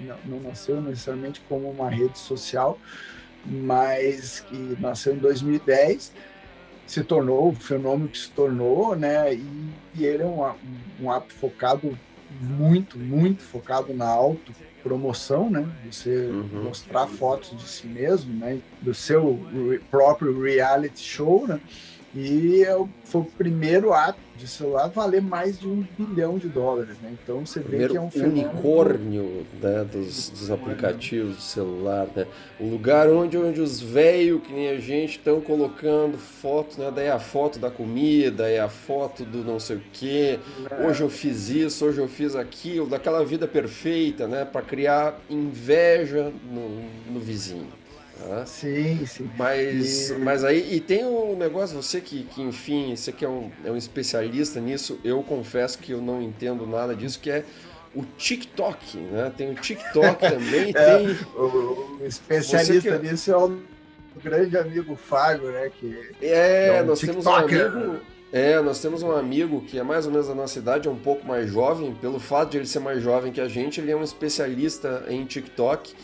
não, 0.00 0.16
não 0.26 0.40
nasceu 0.40 0.80
necessariamente 0.80 1.40
como 1.48 1.70
uma 1.70 1.88
rede 1.88 2.18
social, 2.18 2.78
mas 3.44 4.40
que 4.40 4.76
nasceu 4.80 5.14
em 5.14 5.18
2010 5.18 6.12
se 6.86 7.02
tornou 7.02 7.48
o 7.48 7.54
fenômeno 7.54 8.08
que 8.08 8.18
se 8.18 8.30
tornou, 8.30 8.94
né? 8.94 9.34
E, 9.34 9.70
e 9.94 10.04
ele 10.04 10.22
é 10.22 10.26
um, 10.26 10.52
um 11.00 11.12
app 11.12 11.32
focado 11.32 11.98
muito, 12.40 12.98
muito 12.98 13.42
focado 13.42 13.94
na 13.94 14.06
auto 14.06 14.52
promoção, 14.84 15.48
né? 15.48 15.66
Você 15.90 16.26
uhum. 16.26 16.64
mostrar 16.64 17.06
fotos 17.06 17.56
de 17.56 17.66
si 17.66 17.86
mesmo, 17.86 18.34
né? 18.34 18.60
Do 18.82 18.92
seu 18.92 19.40
próprio 19.90 20.38
reality 20.42 21.00
show, 21.00 21.46
né? 21.46 21.58
E 22.14 22.62
é 22.62 22.76
foi 23.04 23.22
o 23.22 23.24
primeiro 23.24 23.92
ato 23.92 24.18
de 24.36 24.48
celular 24.48 24.88
valer 24.88 25.22
mais 25.22 25.58
de 25.58 25.68
um 25.68 25.84
bilhão 25.96 26.38
de 26.38 26.48
dólares, 26.48 26.96
né? 27.00 27.12
Então 27.22 27.46
você 27.46 27.60
vê 27.60 27.88
que 27.88 27.96
é 27.96 28.00
um 28.00 28.10
fenômeno... 28.10 28.48
unicórnio 28.50 29.46
né, 29.60 29.84
dos, 29.84 30.30
dos 30.30 30.50
aplicativos 30.50 31.36
de 31.36 31.42
celular, 31.42 32.08
né? 32.14 32.26
O 32.58 32.68
lugar 32.68 33.08
onde, 33.10 33.36
onde 33.36 33.60
os 33.60 33.80
velhos, 33.80 34.42
que 34.42 34.52
nem 34.52 34.70
a 34.70 34.80
gente, 34.80 35.18
estão 35.18 35.40
colocando 35.40 36.18
fotos, 36.18 36.76
né? 36.76 36.92
Daí 36.94 37.08
a 37.08 37.18
foto 37.18 37.58
da 37.58 37.70
comida, 37.70 38.48
é 38.48 38.60
a 38.60 38.68
foto 38.68 39.24
do 39.24 39.44
não 39.44 39.60
sei 39.60 39.76
o 39.76 39.82
quê. 39.92 40.38
É. 40.70 40.86
Hoje 40.86 41.02
eu 41.02 41.08
fiz 41.08 41.48
isso, 41.48 41.84
hoje 41.84 42.00
eu 42.00 42.08
fiz 42.08 42.34
aquilo, 42.34 42.86
daquela 42.86 43.24
vida 43.24 43.46
perfeita, 43.46 44.26
né? 44.26 44.44
Para 44.44 44.62
criar 44.62 45.20
inveja 45.30 46.32
no, 46.50 47.12
no 47.12 47.20
vizinho. 47.20 47.83
Tá? 48.18 48.46
Sim, 48.46 49.04
sim. 49.06 49.30
Mas, 49.36 50.10
e... 50.10 50.14
mas 50.14 50.44
aí, 50.44 50.74
e 50.74 50.80
tem 50.80 51.04
um 51.04 51.36
negócio, 51.36 51.80
você 51.80 52.00
que, 52.00 52.24
que 52.24 52.42
enfim, 52.42 52.94
você 52.94 53.12
que 53.12 53.24
é 53.24 53.28
um, 53.28 53.50
é 53.64 53.70
um 53.70 53.76
especialista 53.76 54.60
nisso, 54.60 55.00
eu 55.04 55.22
confesso 55.22 55.78
que 55.78 55.92
eu 55.92 56.00
não 56.00 56.22
entendo 56.22 56.66
nada 56.66 56.94
disso, 56.94 57.18
que 57.20 57.30
é 57.30 57.44
o 57.94 58.04
TikTok, 58.16 58.98
né? 58.98 59.32
Tem 59.36 59.50
o 59.50 59.54
TikTok 59.54 60.20
também, 60.28 60.70
é, 60.74 60.98
tem... 60.98 61.18
O, 61.36 61.98
o 62.00 62.06
especialista 62.06 62.98
que... 62.98 63.06
nisso 63.06 63.30
é 63.32 63.36
o 63.36 63.58
grande 64.22 64.56
amigo 64.56 64.96
Fábio, 64.96 65.50
né? 65.50 65.70
Que 65.78 66.10
é, 66.22 66.78
é 66.78 66.82
um 66.82 66.86
nós 66.86 67.00
TikToker. 67.00 67.48
temos 67.48 67.76
um 67.76 67.80
amigo... 67.80 68.00
É, 68.32 68.60
nós 68.60 68.80
temos 68.80 69.02
um 69.04 69.12
amigo 69.12 69.60
que 69.60 69.78
é 69.78 69.82
mais 69.84 70.06
ou 70.06 70.10
menos 70.10 70.26
da 70.26 70.34
nossa 70.34 70.58
idade, 70.58 70.88
é 70.88 70.90
um 70.90 70.98
pouco 70.98 71.24
mais 71.24 71.48
jovem. 71.48 71.94
Pelo 71.94 72.18
fato 72.18 72.50
de 72.50 72.58
ele 72.58 72.66
ser 72.66 72.80
mais 72.80 73.00
jovem 73.00 73.30
que 73.30 73.40
a 73.40 73.46
gente, 73.46 73.80
ele 73.80 73.92
é 73.92 73.96
um 73.96 74.02
especialista 74.02 75.04
em 75.08 75.24
TikTok 75.24 75.94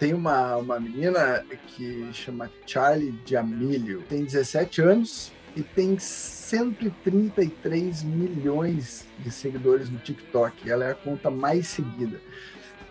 tem 0.00 0.12
uma, 0.14 0.56
uma 0.56 0.80
menina 0.80 1.44
que 1.68 2.08
chama 2.14 2.50
Charlie 2.66 3.12
D'Amelio, 3.28 4.02
tem 4.08 4.24
17 4.24 4.80
anos 4.80 5.30
e 5.54 5.62
tem 5.62 5.98
133 5.98 8.02
milhões 8.04 9.06
de 9.18 9.30
seguidores 9.30 9.90
no 9.90 9.98
TikTok. 9.98 10.70
Ela 10.70 10.86
é 10.86 10.92
a 10.92 10.94
conta 10.94 11.30
mais 11.30 11.66
seguida. 11.66 12.18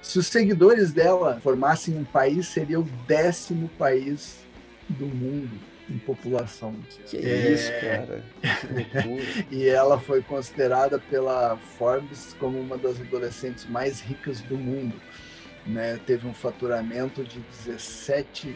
Se 0.03 0.19
os 0.19 0.27
seguidores 0.27 0.91
dela 0.91 1.39
formassem 1.41 1.97
um 1.97 2.03
país, 2.03 2.47
seria 2.47 2.79
o 2.79 2.83
décimo 3.07 3.69
país 3.69 4.45
do 4.87 5.07
mundo 5.07 5.57
em 5.89 5.97
população. 5.97 6.75
Que 7.07 7.17
é 7.17 7.51
isso, 7.51 7.71
cara? 7.81 8.23
Que 9.49 9.55
e 9.55 9.67
ela 9.67 9.99
foi 9.99 10.21
considerada 10.21 10.99
pela 10.99 11.57
Forbes 11.57 12.35
como 12.39 12.59
uma 12.59 12.77
das 12.77 13.01
adolescentes 13.01 13.65
mais 13.65 13.99
ricas 13.99 14.41
do 14.41 14.55
mundo 14.55 14.93
né, 15.65 15.99
teve 16.05 16.27
um 16.27 16.33
faturamento 16.33 17.23
de 17.23 17.39
17 17.65 18.55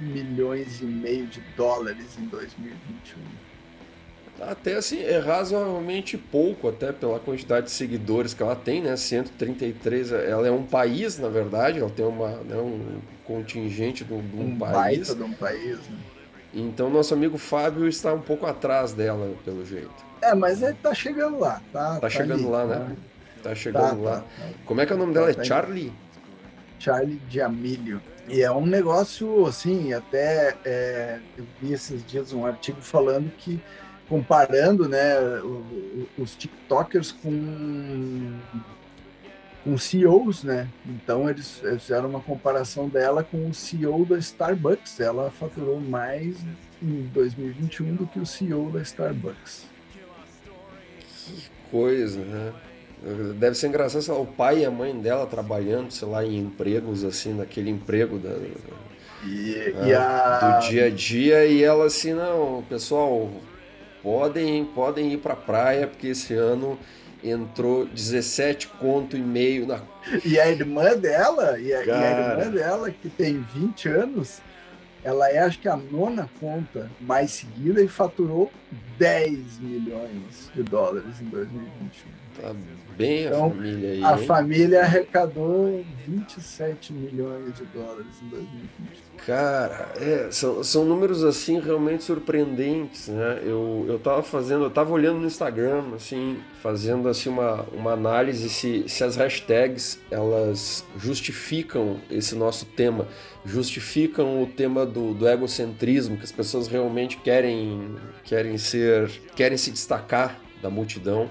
milhões 0.00 0.80
e 0.80 0.84
meio 0.84 1.26
de 1.26 1.40
dólares 1.56 2.18
em 2.18 2.26
2021. 2.26 3.44
Até 4.40 4.74
assim, 4.74 5.00
é 5.00 5.18
razoavelmente 5.18 6.18
pouco, 6.18 6.68
até 6.68 6.92
pela 6.92 7.20
quantidade 7.20 7.66
de 7.66 7.72
seguidores 7.72 8.34
que 8.34 8.42
ela 8.42 8.56
tem, 8.56 8.82
né? 8.82 8.96
133, 8.96 10.10
ela 10.10 10.46
é 10.48 10.50
um 10.50 10.64
país, 10.64 11.18
na 11.18 11.28
verdade, 11.28 11.78
ela 11.78 11.88
tem 11.88 12.04
uma, 12.04 12.30
né, 12.38 12.56
um 12.56 13.00
contingente 13.24 14.04
de 14.04 14.12
um, 14.12 14.20
de 14.20 14.36
um, 14.36 14.46
um 14.48 14.58
país. 14.58 15.14
De 15.14 15.22
um 15.22 15.32
país, 15.32 15.78
né? 15.88 15.98
Então 16.52 16.90
nosso 16.90 17.14
amigo 17.14 17.38
Fábio 17.38 17.88
está 17.88 18.12
um 18.12 18.20
pouco 18.20 18.46
atrás 18.46 18.92
dela, 18.92 19.34
pelo 19.44 19.64
jeito. 19.64 20.04
É, 20.20 20.34
mas 20.34 20.62
ele 20.62 20.76
tá 20.82 20.94
chegando 20.94 21.38
lá, 21.38 21.60
tá? 21.72 21.94
Tá, 21.94 22.00
tá 22.00 22.10
chegando 22.10 22.40
ali, 22.40 22.50
lá, 22.50 22.64
né? 22.64 22.74
tá. 22.74 22.80
né? 22.80 22.96
Tá 23.42 23.54
chegando 23.54 24.02
tá, 24.02 24.10
lá. 24.10 24.16
Tá, 24.20 24.24
Como 24.64 24.80
é 24.80 24.86
que 24.86 24.92
é 24.92 24.96
o 24.96 24.98
nome 24.98 25.14
dela? 25.14 25.30
É 25.30 25.34
tá 25.34 25.44
Charlie? 25.44 25.92
Charlie 26.84 27.20
D'Amelio. 27.32 28.00
E 28.28 28.42
é 28.42 28.50
um 28.50 28.66
negócio, 28.66 29.46
assim, 29.46 29.94
até 29.94 30.54
é, 30.64 31.18
eu 31.36 31.46
vi 31.60 31.72
esses 31.72 32.04
dias 32.04 32.32
um 32.32 32.44
artigo 32.44 32.80
falando 32.80 33.30
que, 33.36 33.58
comparando 34.08 34.88
né, 34.88 35.14
os 36.18 36.34
TikTokers 36.36 37.12
com, 37.12 38.38
com 39.62 39.78
CEOs, 39.78 40.44
né? 40.44 40.68
Então 40.86 41.28
eles 41.28 41.62
fizeram 41.78 42.08
uma 42.08 42.20
comparação 42.20 42.88
dela 42.88 43.22
com 43.22 43.48
o 43.48 43.54
CEO 43.54 44.04
da 44.04 44.18
Starbucks. 44.18 45.00
Ela 45.00 45.30
faturou 45.30 45.80
mais 45.80 46.36
em 46.82 47.02
2021 47.14 47.94
do 47.96 48.06
que 48.06 48.18
o 48.18 48.26
CEO 48.26 48.70
da 48.70 48.80
Starbucks. 48.82 49.66
Que 51.24 51.50
coisa, 51.70 52.20
né? 52.20 52.52
Deve 53.36 53.54
ser 53.54 53.68
engraçado, 53.68 54.02
sei 54.02 54.14
lá, 54.14 54.20
o 54.20 54.26
pai 54.26 54.60
e 54.60 54.64
a 54.64 54.70
mãe 54.70 54.98
dela 54.98 55.26
trabalhando, 55.26 55.90
sei 55.90 56.08
lá, 56.08 56.24
em 56.24 56.38
empregos 56.38 57.04
assim, 57.04 57.34
naquele 57.34 57.70
emprego 57.70 58.18
da, 58.18 58.30
e, 59.22 59.72
né, 59.74 59.88
e 59.88 59.94
a... 59.94 60.58
do 60.60 60.68
dia 60.68 60.86
a 60.86 60.90
dia, 60.90 61.46
e 61.46 61.62
ela 61.62 61.86
assim, 61.86 62.12
não, 62.12 62.64
pessoal, 62.68 63.30
podem, 64.02 64.64
podem 64.64 65.12
ir 65.12 65.18
pra 65.18 65.34
praia, 65.34 65.86
porque 65.86 66.08
esse 66.08 66.34
ano 66.34 66.78
entrou 67.22 67.86
17 67.86 68.68
conto 68.68 69.16
e 69.16 69.20
meio 69.20 69.66
na. 69.66 69.80
E 70.24 70.38
a 70.38 70.50
irmã 70.50 70.96
dela, 70.96 71.58
e 71.58 71.72
a, 71.72 71.84
e 71.84 71.90
a 71.90 72.10
irmã 72.10 72.50
dela, 72.50 72.90
que 72.90 73.08
tem 73.08 73.44
20 73.54 73.88
anos, 73.88 74.42
ela 75.04 75.30
é 75.30 75.38
acho 75.38 75.60
que 75.60 75.68
a 75.68 75.76
nona 75.76 76.28
conta 76.40 76.90
mais 77.00 77.30
seguida 77.30 77.82
e 77.82 77.88
faturou 77.88 78.50
10 78.98 79.60
milhões 79.60 80.50
de 80.54 80.62
dólares 80.62 81.20
em 81.20 81.26
2021. 81.26 82.24
Tá 82.40 82.52
bem 82.96 83.26
então, 83.26 83.46
a 83.46 83.50
família 83.50 83.90
aí. 83.90 84.04
A 84.04 84.18
hein? 84.18 84.26
família 84.26 84.80
arrecadou 84.80 85.84
27 86.06 86.92
milhões 86.92 87.54
de 87.54 87.64
dólares 87.66 88.06
em 88.22 88.28
2020. 88.28 89.04
Cara, 89.24 89.92
é, 89.96 90.28
são, 90.30 90.62
são 90.62 90.84
números 90.84 91.24
assim 91.24 91.58
realmente 91.58 92.04
surpreendentes, 92.04 93.08
né? 93.08 93.40
Eu, 93.42 93.86
eu 93.88 93.98
tava 93.98 94.22
fazendo, 94.22 94.64
eu 94.64 94.70
tava 94.70 94.92
olhando 94.92 95.20
no 95.20 95.26
Instagram, 95.26 95.94
assim, 95.94 96.38
fazendo 96.62 97.08
assim 97.08 97.30
uma, 97.30 97.62
uma 97.72 97.92
análise 97.92 98.48
se, 98.50 98.84
se 98.86 99.02
as 99.02 99.16
hashtags 99.16 99.98
elas 100.10 100.84
justificam 100.98 102.00
esse 102.10 102.34
nosso 102.34 102.66
tema, 102.66 103.08
justificam 103.44 104.42
o 104.42 104.46
tema 104.46 104.86
do, 104.86 105.14
do 105.14 105.28
egocentrismo, 105.28 106.16
que 106.16 106.24
as 106.24 106.32
pessoas 106.32 106.66
realmente 106.66 107.18
querem, 107.18 107.96
querem 108.24 108.56
ser, 108.58 109.10
querem 109.36 109.56
se 109.56 109.70
destacar 109.70 110.40
da 110.62 110.70
multidão 110.70 111.28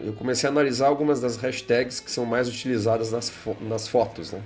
eu 0.00 0.12
comecei 0.12 0.48
a 0.48 0.52
analisar 0.52 0.86
algumas 0.86 1.20
das 1.20 1.36
hashtags 1.36 2.00
que 2.00 2.10
são 2.10 2.24
mais 2.24 2.48
utilizadas 2.48 3.12
nas, 3.12 3.28
fo 3.28 3.56
nas 3.60 3.88
fotos, 3.88 4.32
né? 4.32 4.42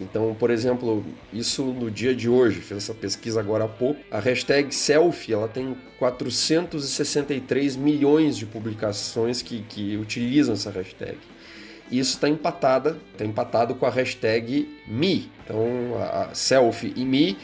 Então, 0.00 0.34
por 0.38 0.50
exemplo, 0.50 1.04
isso 1.32 1.64
no 1.64 1.90
dia 1.90 2.14
de 2.14 2.28
hoje, 2.28 2.60
fiz 2.60 2.76
essa 2.76 2.94
pesquisa 2.94 3.40
agora 3.40 3.64
há 3.64 3.68
pouco, 3.68 4.00
a 4.12 4.20
hashtag 4.20 4.72
selfie, 4.72 5.32
ela 5.32 5.48
tem 5.48 5.76
463 5.98 7.74
milhões 7.74 8.36
de 8.36 8.46
publicações 8.46 9.42
que, 9.42 9.62
que 9.62 9.96
utilizam 9.96 10.54
essa 10.54 10.70
hashtag. 10.70 11.18
Isso 11.90 12.14
está 12.14 12.28
empatada, 12.28 12.98
está 13.12 13.24
empatado 13.24 13.74
com 13.74 13.86
a 13.86 13.90
hashtag 13.90 14.68
me. 14.86 15.30
Então, 15.44 15.96
a, 15.98 16.24
a 16.26 16.34
selfie 16.34 16.92
e 16.96 17.04
me 17.04 17.36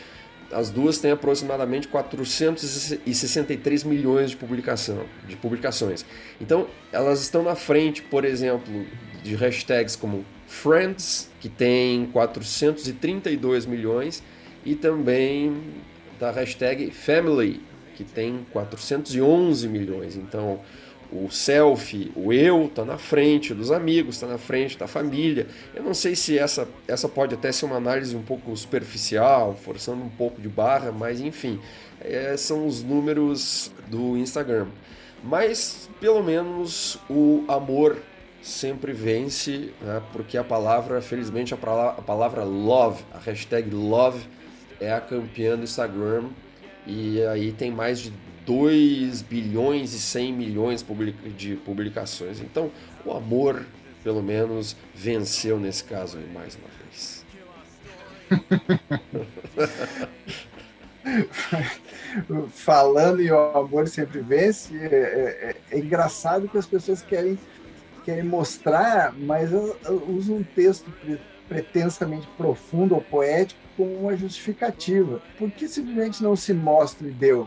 as 0.54 0.70
duas 0.70 0.98
têm 0.98 1.10
aproximadamente 1.10 1.88
463 1.88 3.84
milhões 3.84 4.30
de, 4.30 4.36
publicação, 4.36 5.04
de 5.26 5.36
publicações. 5.36 6.04
Então, 6.40 6.68
elas 6.92 7.20
estão 7.20 7.42
na 7.42 7.56
frente, 7.56 8.02
por 8.02 8.24
exemplo, 8.24 8.86
de 9.22 9.34
hashtags 9.34 9.96
como 9.96 10.24
Friends, 10.46 11.30
que 11.40 11.48
tem 11.48 12.06
432 12.06 13.66
milhões, 13.66 14.22
e 14.64 14.74
também 14.74 15.60
da 16.20 16.30
hashtag 16.30 16.90
Family, 16.92 17.60
que 17.96 18.04
tem 18.04 18.46
411 18.52 19.68
milhões. 19.68 20.16
Então, 20.16 20.60
o 21.14 21.30
selfie, 21.30 22.10
o 22.16 22.32
eu 22.32 22.66
está 22.66 22.84
na 22.84 22.98
frente 22.98 23.54
dos 23.54 23.70
amigos, 23.70 24.16
está 24.16 24.26
na 24.26 24.36
frente 24.36 24.76
da 24.76 24.88
família. 24.88 25.46
Eu 25.72 25.84
não 25.84 25.94
sei 25.94 26.16
se 26.16 26.36
essa, 26.36 26.66
essa 26.88 27.08
pode 27.08 27.34
até 27.34 27.52
ser 27.52 27.66
uma 27.66 27.76
análise 27.76 28.16
um 28.16 28.22
pouco 28.22 28.56
superficial, 28.56 29.54
forçando 29.54 30.02
um 30.02 30.08
pouco 30.08 30.40
de 30.40 30.48
barra, 30.48 30.90
mas 30.90 31.20
enfim, 31.20 31.60
é, 32.00 32.36
são 32.36 32.66
os 32.66 32.82
números 32.82 33.70
do 33.86 34.16
Instagram. 34.16 34.66
Mas 35.22 35.88
pelo 36.00 36.22
menos 36.22 36.98
o 37.08 37.44
amor 37.46 38.02
sempre 38.42 38.92
vence, 38.92 39.72
né? 39.80 40.02
porque 40.12 40.36
a 40.36 40.44
palavra, 40.44 41.00
felizmente, 41.00 41.54
a 41.54 41.56
palavra, 41.56 42.00
a 42.00 42.02
palavra 42.02 42.44
love, 42.44 43.02
a 43.12 43.18
hashtag 43.18 43.70
love 43.70 44.26
é 44.80 44.92
a 44.92 45.00
campeã 45.00 45.56
do 45.56 45.62
Instagram 45.62 46.24
e 46.86 47.22
aí 47.26 47.52
tem 47.52 47.70
mais 47.70 48.00
de 48.00 48.12
2 48.46 49.22
bilhões 49.22 49.94
e 49.94 50.00
100 50.00 50.32
milhões 50.32 50.84
de 51.36 51.56
publicações. 51.56 52.40
Então, 52.40 52.70
o 53.04 53.12
amor, 53.12 53.66
pelo 54.02 54.22
menos, 54.22 54.76
venceu 54.94 55.58
nesse 55.58 55.84
caso 55.84 56.18
aí 56.18 56.26
mais 56.32 56.56
uma 56.56 56.68
vez. 56.68 57.24
falando 62.52 63.20
e 63.20 63.30
o 63.30 63.38
amor 63.56 63.88
sempre 63.88 64.20
vence. 64.20 64.76
É, 64.76 64.86
é, 64.86 65.56
é, 65.70 65.78
engraçado 65.78 66.48
que 66.48 66.58
as 66.58 66.66
pessoas 66.66 67.02
querem, 67.02 67.38
querem 68.04 68.24
mostrar, 68.24 69.12
mas 69.12 69.50
usam 70.08 70.36
um 70.36 70.42
texto 70.42 70.92
pretensamente 71.48 72.26
profundo 72.36 72.94
ou 72.94 73.00
poético 73.00 73.60
como 73.76 73.92
uma 73.94 74.16
justificativa. 74.16 75.20
Por 75.38 75.50
que 75.50 75.68
simplesmente 75.68 76.22
não 76.22 76.36
se 76.36 76.54
mostra 76.54 77.06
e 77.08 77.10
deu? 77.10 77.46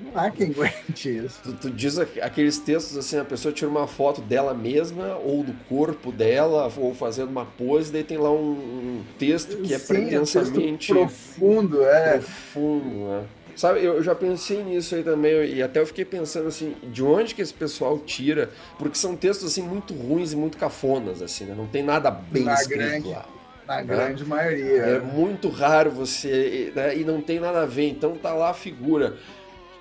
Não 0.00 0.12
há 0.14 0.30
quem 0.30 0.50
aguente 0.50 1.24
isso. 1.24 1.40
Tu, 1.42 1.52
tu, 1.54 1.70
diz 1.70 1.98
aqueles 1.98 2.58
textos 2.58 2.96
assim, 2.96 3.18
a 3.18 3.24
pessoa 3.24 3.52
tira 3.52 3.70
uma 3.70 3.86
foto 3.86 4.20
dela 4.20 4.54
mesma 4.54 5.16
ou 5.16 5.42
do 5.42 5.52
corpo 5.68 6.12
dela, 6.12 6.72
ou 6.76 6.94
fazendo 6.94 7.30
uma 7.30 7.44
pose, 7.44 7.92
daí 7.92 8.04
tem 8.04 8.16
lá 8.16 8.30
um, 8.30 8.52
um 8.52 9.04
texto 9.18 9.56
que 9.58 9.74
é 9.74 9.78
Sim, 9.78 9.86
pretensamente. 9.86 10.92
Um 10.92 10.96
profundo, 10.96 11.82
é. 11.84 12.18
Profundo, 12.18 13.08
né? 13.08 13.24
Sabe, 13.58 13.82
eu 13.82 14.00
já 14.04 14.14
pensei 14.14 14.62
nisso 14.62 14.94
aí 14.94 15.02
também, 15.02 15.32
e 15.46 15.60
até 15.60 15.80
eu 15.80 15.86
fiquei 15.86 16.04
pensando 16.04 16.46
assim, 16.46 16.76
de 16.92 17.02
onde 17.02 17.34
que 17.34 17.42
esse 17.42 17.52
pessoal 17.52 17.98
tira? 17.98 18.50
Porque 18.78 18.96
são 18.96 19.16
textos 19.16 19.50
assim 19.50 19.62
muito 19.62 19.92
ruins 19.94 20.32
e 20.32 20.36
muito 20.36 20.56
cafonas, 20.56 21.20
assim, 21.20 21.44
né? 21.44 21.56
Não 21.56 21.66
tem 21.66 21.82
nada 21.82 22.08
bem 22.08 22.44
Na 22.44 22.54
escrito 22.54 22.78
grande. 22.78 23.08
lá. 23.08 23.26
Na 23.66 23.76
né? 23.78 23.82
grande 23.82 24.24
maioria. 24.24 24.82
É 24.82 25.00
muito 25.00 25.48
raro 25.48 25.90
você. 25.90 26.72
Né? 26.72 26.98
E 26.98 27.04
não 27.04 27.20
tem 27.20 27.40
nada 27.40 27.62
a 27.62 27.66
ver. 27.66 27.88
Então 27.88 28.14
tá 28.14 28.32
lá 28.32 28.50
a 28.50 28.54
figura 28.54 29.16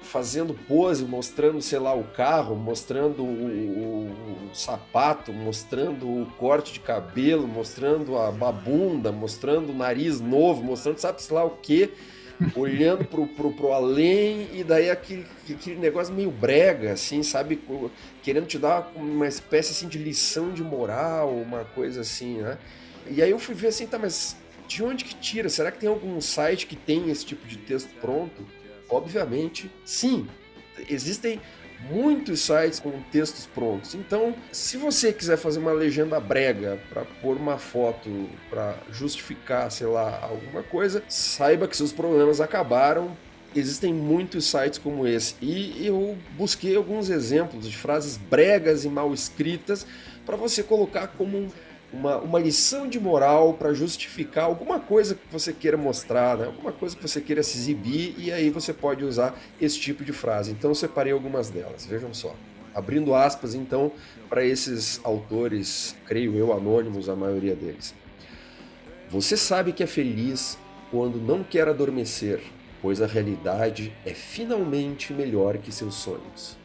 fazendo 0.01 0.55
pose, 0.55 1.05
mostrando, 1.05 1.61
sei 1.61 1.77
lá, 1.77 1.93
o 1.93 2.03
carro, 2.03 2.55
mostrando 2.55 3.21
o, 3.21 3.27
o, 3.27 4.49
o, 4.51 4.55
sapato, 4.55 5.31
mostrando 5.31 6.07
o 6.07 6.25
corte 6.39 6.73
de 6.73 6.79
cabelo, 6.79 7.47
mostrando 7.47 8.17
a, 8.17 8.29
a 8.29 8.51
bunda, 8.51 9.11
mostrando 9.11 9.71
o 9.71 9.75
nariz 9.75 10.19
novo, 10.19 10.63
mostrando 10.63 10.97
sabe 10.97 11.21
sei 11.21 11.35
lá 11.35 11.45
o 11.45 11.51
que, 11.51 11.91
olhando 12.55 13.05
pro, 13.05 13.27
pro, 13.27 13.51
pro 13.51 13.71
além 13.71 14.47
e 14.53 14.63
daí 14.63 14.89
aquele, 14.89 15.25
aquele 15.49 15.77
negócio 15.77 16.13
meio 16.13 16.31
brega, 16.31 16.93
assim, 16.93 17.23
sabe? 17.23 17.59
Querendo 18.21 18.45
te 18.45 18.57
dar 18.57 18.91
uma 18.95 19.27
espécie 19.27 19.71
assim, 19.71 19.87
de 19.87 19.97
lição 19.97 20.51
de 20.51 20.63
moral, 20.63 21.33
uma 21.33 21.65
coisa 21.65 22.01
assim, 22.01 22.37
né? 22.37 22.57
E 23.09 23.21
aí 23.21 23.31
eu 23.31 23.39
fui 23.39 23.55
ver 23.55 23.67
assim, 23.67 23.87
tá, 23.87 23.97
mas 23.97 24.35
de 24.67 24.83
onde 24.83 25.05
que 25.05 25.15
tira? 25.15 25.49
Será 25.49 25.71
que 25.71 25.79
tem 25.79 25.89
algum 25.89 26.19
site 26.19 26.67
que 26.67 26.75
tem 26.75 27.09
esse 27.09 27.25
tipo 27.25 27.47
de 27.47 27.57
texto 27.57 27.89
pronto? 28.01 28.45
Obviamente, 28.89 29.71
sim. 29.85 30.27
Existem 30.89 31.41
muitos 31.89 32.41
sites 32.41 32.79
com 32.79 32.91
textos 33.11 33.45
prontos. 33.45 33.95
Então, 33.95 34.35
se 34.51 34.77
você 34.77 35.13
quiser 35.13 35.37
fazer 35.37 35.59
uma 35.59 35.71
legenda 35.71 36.19
brega 36.19 36.79
para 36.89 37.05
pôr 37.21 37.37
uma 37.37 37.57
foto 37.57 38.29
para 38.49 38.75
justificar, 38.91 39.71
sei 39.71 39.87
lá, 39.87 40.19
alguma 40.21 40.63
coisa, 40.63 41.03
saiba 41.07 41.67
que 41.67 41.77
seus 41.77 41.91
problemas 41.91 42.41
acabaram. 42.41 43.15
Existem 43.55 43.93
muitos 43.93 44.45
sites 44.45 44.77
como 44.77 45.07
esse 45.07 45.33
e 45.41 45.87
eu 45.87 46.17
busquei 46.37 46.75
alguns 46.75 47.09
exemplos 47.09 47.67
de 47.67 47.75
frases 47.75 48.17
bregas 48.17 48.83
e 48.83 48.89
mal 48.89 49.13
escritas 49.13 49.87
para 50.25 50.35
você 50.35 50.61
colocar 50.61 51.07
como 51.07 51.37
um 51.37 51.49
uma, 51.91 52.17
uma 52.17 52.39
lição 52.39 52.87
de 52.87 52.99
moral 52.99 53.53
para 53.53 53.73
justificar 53.73 54.45
alguma 54.45 54.79
coisa 54.79 55.15
que 55.15 55.31
você 55.31 55.53
queira 55.53 55.77
mostrar, 55.77 56.37
né? 56.37 56.45
alguma 56.45 56.71
coisa 56.71 56.95
que 56.95 57.01
você 57.01 57.21
queira 57.21 57.41
se 57.41 57.57
exibir, 57.57 58.13
e 58.17 58.31
aí 58.31 58.49
você 58.49 58.73
pode 58.73 59.03
usar 59.03 59.37
esse 59.59 59.79
tipo 59.79 60.03
de 60.03 60.11
frase. 60.11 60.51
Então 60.51 60.71
eu 60.71 60.75
separei 60.75 61.13
algumas 61.13 61.49
delas, 61.49 61.85
vejam 61.85 62.13
só. 62.13 62.35
Abrindo 62.75 63.15
aspas, 63.15 63.55
então, 63.55 63.91
para 64.29 64.45
esses 64.45 64.99
autores, 65.03 65.95
creio 66.05 66.35
eu, 66.35 66.53
anônimos, 66.53 67.09
a 67.09 67.15
maioria 67.15 67.55
deles. 67.55 67.95
Você 69.09 69.35
sabe 69.35 69.71
que 69.71 69.81
é 69.81 69.87
feliz 69.87 70.57
quando 70.91 71.17
não 71.19 71.43
quer 71.43 71.67
adormecer, 71.67 72.41
pois 72.81 73.01
a 73.01 73.07
realidade 73.07 73.93
é 74.05 74.13
finalmente 74.13 75.11
melhor 75.13 75.57
que 75.57 75.71
seus 75.71 75.95
sonhos. 75.95 76.57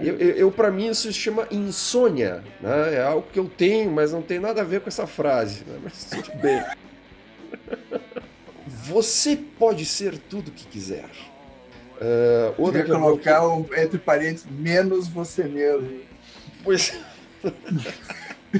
Eu, 0.00 0.16
eu, 0.16 0.30
eu 0.36 0.52
para 0.52 0.70
mim, 0.70 0.88
isso 0.88 1.12
se 1.12 1.18
chama 1.18 1.46
insônia. 1.50 2.42
Né? 2.60 2.94
É 2.94 3.02
algo 3.02 3.26
que 3.32 3.38
eu 3.38 3.48
tenho, 3.48 3.90
mas 3.90 4.12
não 4.12 4.22
tem 4.22 4.38
nada 4.38 4.60
a 4.60 4.64
ver 4.64 4.80
com 4.80 4.88
essa 4.88 5.06
frase. 5.06 5.64
Né? 5.64 5.78
Mas 5.82 6.04
tudo 6.04 6.36
bem. 6.38 6.64
Você 8.66 9.36
pode 9.36 9.84
ser 9.84 10.18
tudo 10.18 10.48
o 10.48 10.50
que 10.50 10.66
quiser. 10.66 11.08
Uh, 12.00 12.54
outra 12.56 12.82
que 12.84 12.90
colocar 12.90 13.46
um, 13.48 13.66
entre 13.76 13.98
parênteses 13.98 14.46
menos 14.48 15.08
você 15.08 15.44
mesmo. 15.44 16.00
Pois. 16.62 16.96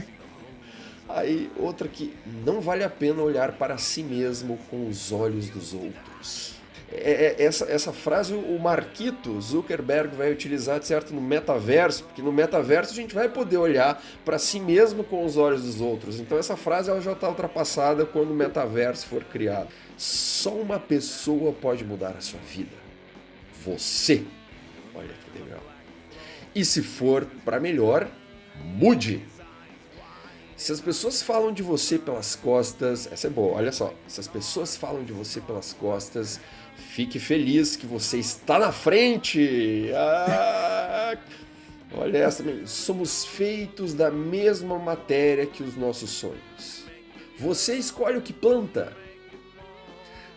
Aí, 1.08 1.50
outra 1.56 1.88
que 1.88 2.14
não 2.44 2.60
vale 2.60 2.84
a 2.84 2.90
pena 2.90 3.22
olhar 3.22 3.52
para 3.52 3.78
si 3.78 4.02
mesmo 4.02 4.58
com 4.68 4.88
os 4.88 5.12
olhos 5.12 5.48
dos 5.48 5.72
outros. 5.72 6.57
É, 6.90 7.36
é, 7.38 7.44
essa, 7.44 7.66
essa 7.66 7.92
frase 7.92 8.32
o 8.32 8.58
Marquito 8.58 9.38
Zuckerberg 9.40 10.16
vai 10.16 10.32
utilizar, 10.32 10.82
certo, 10.82 11.12
no 11.12 11.20
metaverso, 11.20 12.04
porque 12.04 12.22
no 12.22 12.32
metaverso 12.32 12.92
a 12.92 12.96
gente 12.96 13.14
vai 13.14 13.28
poder 13.28 13.58
olhar 13.58 14.02
para 14.24 14.38
si 14.38 14.58
mesmo 14.58 15.04
com 15.04 15.24
os 15.24 15.36
olhos 15.36 15.64
dos 15.64 15.80
outros. 15.82 16.18
Então 16.18 16.38
essa 16.38 16.56
frase 16.56 16.90
ela 16.90 17.00
já 17.00 17.12
está 17.12 17.28
ultrapassada 17.28 18.06
quando 18.06 18.30
o 18.30 18.34
metaverso 18.34 19.06
for 19.06 19.22
criado. 19.24 19.68
Só 19.98 20.50
uma 20.50 20.80
pessoa 20.80 21.52
pode 21.52 21.84
mudar 21.84 22.14
a 22.16 22.20
sua 22.20 22.40
vida. 22.40 22.76
Você. 23.64 24.24
Olha 24.94 25.08
que 25.08 25.38
legal. 25.38 25.60
E 26.54 26.64
se 26.64 26.82
for 26.82 27.26
para 27.44 27.60
melhor, 27.60 28.08
mude. 28.64 29.22
Se 30.56 30.72
as 30.72 30.80
pessoas 30.80 31.22
falam 31.22 31.52
de 31.52 31.62
você 31.62 31.98
pelas 31.98 32.34
costas, 32.34 33.08
essa 33.12 33.28
é 33.28 33.30
boa, 33.30 33.58
olha 33.58 33.70
só. 33.70 33.94
Se 34.08 34.18
as 34.18 34.26
pessoas 34.26 34.76
falam 34.76 35.04
de 35.04 35.12
você 35.12 35.40
pelas 35.40 35.72
costas, 35.72 36.40
Fique 36.78 37.18
feliz 37.18 37.76
que 37.76 37.86
você 37.86 38.18
está 38.18 38.58
na 38.58 38.72
frente. 38.72 39.90
Ah, 39.94 41.16
olha 41.92 42.18
essa, 42.18 42.44
somos 42.66 43.24
feitos 43.24 43.94
da 43.94 44.10
mesma 44.10 44.78
matéria 44.78 45.44
que 45.44 45.62
os 45.62 45.76
nossos 45.76 46.10
sonhos. 46.10 46.84
Você 47.38 47.76
escolhe 47.76 48.18
o 48.18 48.22
que 48.22 48.32
planta. 48.32 48.96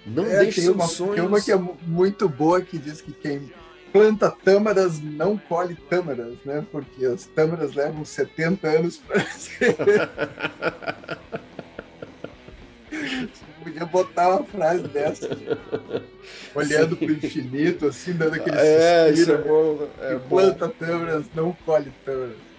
Não 0.05 0.25
é, 0.25 0.39
deixe 0.39 0.61
seus 0.61 0.75
uma, 0.75 0.87
sonhos. 0.87 1.15
Tem 1.15 1.23
uma 1.23 1.39
que 1.39 1.51
é 1.51 1.55
muito 1.55 2.27
boa 2.27 2.61
que 2.61 2.77
diz 2.77 3.01
que 3.01 3.11
quem 3.11 3.51
planta 3.93 4.31
tâmaras 4.31 4.99
não 4.99 5.37
colhe 5.37 5.75
tâmaras, 5.75 6.37
né? 6.43 6.65
Porque 6.71 7.05
as 7.05 7.25
tâmaras 7.25 7.73
levam 7.73 8.03
70 8.03 8.67
anos 8.67 8.97
para 8.97 9.21
podia 13.61 13.85
botar 13.85 14.29
uma 14.29 14.43
frase 14.43 14.83
dessa, 14.87 15.29
olhando 16.53 16.97
para 16.97 17.07
o 17.07 17.11
infinito, 17.11 17.87
assim, 17.87 18.13
dando 18.13 18.35
aquele 18.35 18.57
é, 18.57 19.07
suspiro. 19.07 19.21
Isso 19.21 19.31
é 19.31 19.37
bom. 19.37 19.87
É 20.01 20.19
planta 20.19 20.67
tâmaras, 20.69 21.25
não 21.33 21.53
colhe 21.65 21.91
tâmaras. 22.03 22.51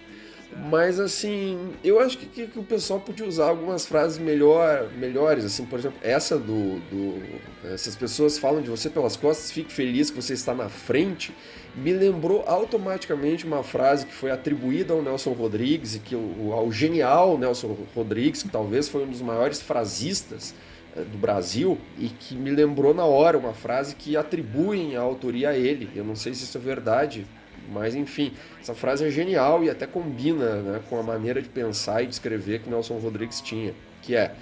Mas 0.57 0.99
assim, 0.99 1.73
eu 1.83 1.99
acho 1.99 2.17
que, 2.17 2.25
que, 2.25 2.47
que, 2.47 2.59
o 2.59 2.63
pessoal 2.63 2.99
podia 2.99 3.25
usar 3.25 3.47
algumas 3.47 3.85
frases 3.85 4.17
melhor, 4.17 4.89
melhores, 4.97 5.45
assim, 5.45 5.65
por 5.65 5.79
exemplo, 5.79 5.97
essa 6.01 6.37
do, 6.37 6.79
do. 6.89 7.23
Essas 7.65 7.95
pessoas 7.95 8.37
falam 8.37 8.61
de 8.61 8.69
você 8.69 8.89
pelas 8.89 9.15
costas, 9.15 9.51
fique 9.51 9.71
feliz 9.71 10.09
que 10.09 10.21
você 10.21 10.33
está 10.33 10.53
na 10.53 10.69
frente. 10.69 11.33
Me 11.75 11.91
lembrou 11.91 12.43
automaticamente 12.45 13.45
uma 13.45 13.63
frase 13.63 14.05
que 14.05 14.13
foi 14.13 14.29
atribuída 14.29 14.93
ao 14.93 15.01
Nelson 15.01 15.31
Rodrigues 15.31 15.95
e 15.95 15.99
que 15.99 16.15
o, 16.15 16.51
ao 16.53 16.71
genial 16.71 17.37
Nelson 17.37 17.75
Rodrigues, 17.95 18.43
que 18.43 18.49
talvez 18.49 18.87
foi 18.87 19.03
um 19.03 19.09
dos 19.09 19.21
maiores 19.21 19.61
frasistas 19.61 20.53
do 20.95 21.17
Brasil 21.17 21.77
e 21.97 22.07
que 22.07 22.35
me 22.35 22.51
lembrou 22.51 22.93
na 22.93 23.05
hora 23.05 23.37
uma 23.37 23.53
frase 23.53 23.95
que 23.95 24.15
atribuem 24.15 24.95
a 24.95 25.01
autoria 25.01 25.49
a 25.49 25.57
ele. 25.57 25.89
Eu 25.95 26.03
não 26.03 26.15
sei 26.15 26.33
se 26.33 26.43
isso 26.43 26.57
é 26.57 26.61
verdade, 26.61 27.25
mas 27.71 27.95
enfim, 27.95 28.33
essa 28.61 28.75
frase 28.75 29.05
é 29.05 29.09
genial 29.09 29.63
e 29.63 29.69
até 29.69 29.87
combina 29.87 30.61
né, 30.61 30.81
com 30.89 30.99
a 30.99 31.03
maneira 31.03 31.41
de 31.41 31.49
pensar 31.49 32.03
e 32.03 32.07
de 32.07 32.13
escrever 32.13 32.61
que 32.61 32.69
Nelson 32.69 32.97
Rodrigues 32.97 33.41
tinha, 33.41 33.73
que 34.01 34.15
é 34.15 34.35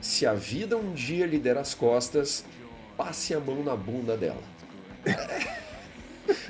se 0.00 0.26
a 0.26 0.34
vida 0.34 0.76
um 0.76 0.92
dia 0.92 1.24
lhe 1.24 1.38
der 1.38 1.56
as 1.56 1.72
costas, 1.74 2.44
passe 2.96 3.32
a 3.34 3.40
mão 3.40 3.62
na 3.62 3.74
bunda 3.74 4.16
dela. 4.16 4.42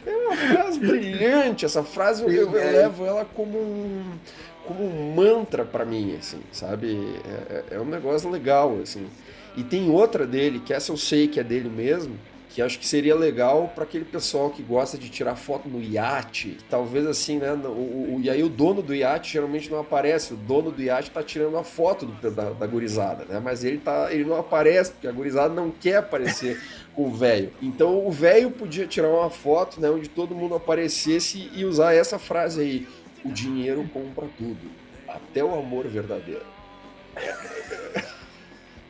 É 0.07 0.11
uma 0.11 0.37
frase 0.37 0.79
brilhante, 0.79 1.65
essa 1.65 1.83
frase 1.83 2.23
eu, 2.23 2.31
eu, 2.31 2.53
eu 2.53 2.73
levo 2.73 3.05
ela 3.05 3.25
como 3.25 3.59
um, 3.59 4.19
como 4.67 4.85
um 4.85 5.13
mantra 5.13 5.65
para 5.65 5.85
mim, 5.85 6.17
assim, 6.17 6.41
sabe? 6.53 6.97
É, 7.27 7.55
é, 7.73 7.77
é 7.77 7.81
um 7.81 7.85
negócio 7.85 8.31
legal, 8.31 8.79
assim. 8.83 9.09
E 9.57 9.63
tem 9.63 9.91
outra 9.91 10.27
dele, 10.27 10.61
que 10.61 10.73
essa 10.73 10.93
eu 10.93 10.97
sei 10.97 11.29
que 11.29 11.39
é 11.39 11.45
dele 11.45 11.69
mesmo, 11.69 12.19
que 12.55 12.63
acho 12.63 12.79
que 12.79 12.87
seria 12.87 13.17
legal 13.17 13.73
para 13.75 13.83
aquele 13.83 14.05
pessoal 14.05 14.49
que 14.49 14.63
gosta 14.63 14.97
de 14.97 15.09
tirar 15.09 15.35
foto 15.35 15.69
no 15.69 15.83
iate, 15.83 16.57
talvez 16.71 17.05
assim, 17.05 17.39
né? 17.39 17.53
O, 17.53 18.15
o, 18.15 18.21
e 18.23 18.31
aí 18.31 18.45
o 18.45 18.49
dono 18.49 18.81
do 18.81 18.95
iate 18.95 19.33
geralmente 19.33 19.69
não 19.69 19.81
aparece, 19.81 20.35
o 20.35 20.37
dono 20.37 20.71
do 20.71 20.81
iate 20.81 21.11
tá 21.11 21.21
tirando 21.21 21.59
a 21.59 21.65
foto 21.65 22.07
do, 22.07 22.31
da, 22.31 22.51
da 22.51 22.67
gurizada, 22.69 23.25
né? 23.25 23.41
Mas 23.43 23.65
ele, 23.65 23.79
tá, 23.79 24.07
ele 24.13 24.25
não 24.25 24.37
aparece, 24.37 24.93
porque 24.93 25.09
a 25.09 25.11
gurizada 25.11 25.53
não 25.53 25.69
quer 25.69 25.97
aparecer 25.97 26.63
com 26.95 27.09
o 27.09 27.11
velho. 27.13 27.51
Então 27.61 28.07
o 28.07 28.13
velho 28.13 28.53
podia 28.53 28.87
tirar 28.87 29.09
uma 29.09 29.31
foto, 29.31 29.81
né? 29.81 29.91
Onde 29.91 30.09
todo 30.09 30.33
mundo 30.33 30.55
aparecesse 30.55 31.51
e 31.57 31.65
usar 31.65 31.93
essa 31.93 32.21
frase 32.21 32.61
aí: 32.61 32.89
o 33.25 33.33
dinheiro 33.33 33.85
compra 33.93 34.29
tudo, 34.39 34.71
até 35.09 35.43
o 35.43 35.59
amor 35.59 35.89
verdadeiro. 35.89 36.47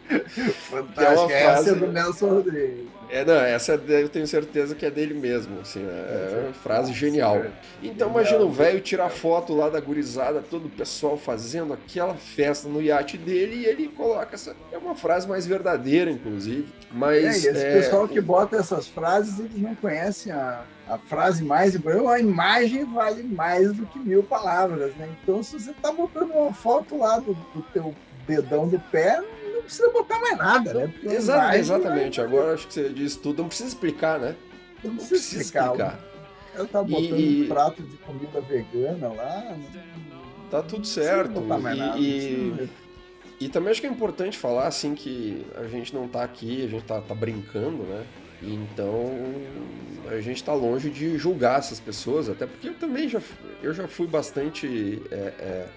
Fantástica. 0.70 1.02
É 1.02 1.18
uma 1.18 1.28
frase... 1.28 1.44
Essa 1.44 1.70
é 1.70 1.74
do 1.74 1.92
Nelson 1.92 2.28
Rodrigues. 2.28 2.94
É, 3.10 3.24
não, 3.24 3.34
essa 3.34 3.74
eu 3.74 4.08
tenho 4.08 4.26
certeza 4.26 4.74
que 4.74 4.84
é 4.84 4.90
dele 4.90 5.14
mesmo, 5.14 5.60
assim, 5.60 5.80
né? 5.80 5.92
é 5.92 6.44
uma 6.46 6.52
frase 6.52 6.92
genial. 6.92 7.44
Então 7.82 8.10
imagina 8.10 8.40
o 8.40 8.50
velho 8.50 8.80
tirar 8.80 9.08
foto 9.10 9.54
lá 9.54 9.68
da 9.68 9.80
gurizada, 9.80 10.42
todo 10.42 10.66
o 10.66 10.70
pessoal 10.70 11.16
fazendo 11.16 11.72
aquela 11.72 12.14
festa 12.14 12.68
no 12.68 12.82
iate 12.82 13.16
dele 13.16 13.56
e 13.56 13.66
ele 13.66 13.88
coloca 13.88 14.34
essa, 14.34 14.56
é 14.72 14.78
uma 14.78 14.94
frase 14.94 15.28
mais 15.28 15.46
verdadeira, 15.46 16.10
inclusive, 16.10 16.66
mas... 16.90 17.44
É, 17.44 17.50
esse 17.50 17.64
é... 17.64 17.74
pessoal 17.74 18.08
que 18.08 18.20
bota 18.20 18.56
essas 18.56 18.88
frases, 18.88 19.38
eles 19.38 19.58
não 19.58 19.74
conhecem 19.74 20.32
a, 20.32 20.64
a 20.88 20.98
frase 20.98 21.44
mais 21.44 21.74
a 21.76 22.18
imagem 22.18 22.84
vale 22.84 23.22
mais 23.22 23.72
do 23.72 23.86
que 23.86 23.98
mil 23.98 24.22
palavras, 24.22 24.94
né? 24.96 25.08
Então 25.22 25.42
se 25.42 25.58
você 25.58 25.72
tá 25.74 25.92
botando 25.92 26.30
uma 26.32 26.52
foto 26.52 26.98
lá 26.98 27.18
do, 27.18 27.34
do 27.54 27.62
teu 27.72 27.94
dedão 28.26 28.66
do 28.66 28.78
pé, 28.78 29.22
precisa 29.64 29.90
botar 29.90 30.18
mais 30.20 30.38
nada, 30.38 30.74
né? 30.74 30.94
Exato, 31.02 31.56
exatamente. 31.56 32.20
Vai... 32.20 32.26
Agora 32.26 32.54
acho 32.54 32.66
que 32.68 32.74
você 32.74 32.88
disse 32.88 33.18
tudo, 33.18 33.42
não 33.42 33.48
precisa 33.48 33.68
explicar, 33.68 34.18
né? 34.18 34.36
Não, 34.82 34.90
não 34.90 34.96
precisa, 34.96 35.20
precisa 35.20 35.42
explicar. 35.42 35.66
explicar. 35.66 36.14
Ela 36.54 36.68
tá 36.68 36.82
botando 36.82 37.18
e... 37.18 37.42
um 37.42 37.48
prato 37.48 37.82
de 37.82 37.96
comida 37.98 38.40
vegana 38.40 39.08
lá. 39.08 39.56
Tá 40.50 40.62
tudo 40.62 40.86
certo. 40.86 41.40
Não 41.40 41.58
mais 41.58 41.76
e, 41.76 41.80
nada, 41.80 41.98
e... 41.98 42.68
e 43.40 43.48
também 43.48 43.70
acho 43.70 43.80
que 43.80 43.86
é 43.86 43.90
importante 43.90 44.38
falar 44.38 44.66
assim 44.66 44.94
que 44.94 45.44
a 45.56 45.64
gente 45.64 45.92
não 45.94 46.06
tá 46.06 46.22
aqui, 46.22 46.64
a 46.64 46.68
gente 46.68 46.84
tá, 46.84 47.00
tá 47.00 47.14
brincando, 47.14 47.82
né? 47.82 48.06
Então 48.42 49.10
a 50.08 50.20
gente 50.20 50.36
está 50.36 50.52
longe 50.52 50.90
de 50.90 51.16
julgar 51.18 51.58
essas 51.58 51.80
pessoas, 51.80 52.28
até 52.28 52.46
porque 52.46 52.68
eu 52.68 52.74
também 52.74 53.08
já, 53.08 53.20
eu 53.62 53.72
já 53.72 53.88
fui 53.88 54.06
bastante 54.06 55.02
é, 55.10 55.16
é, 55.16 55.68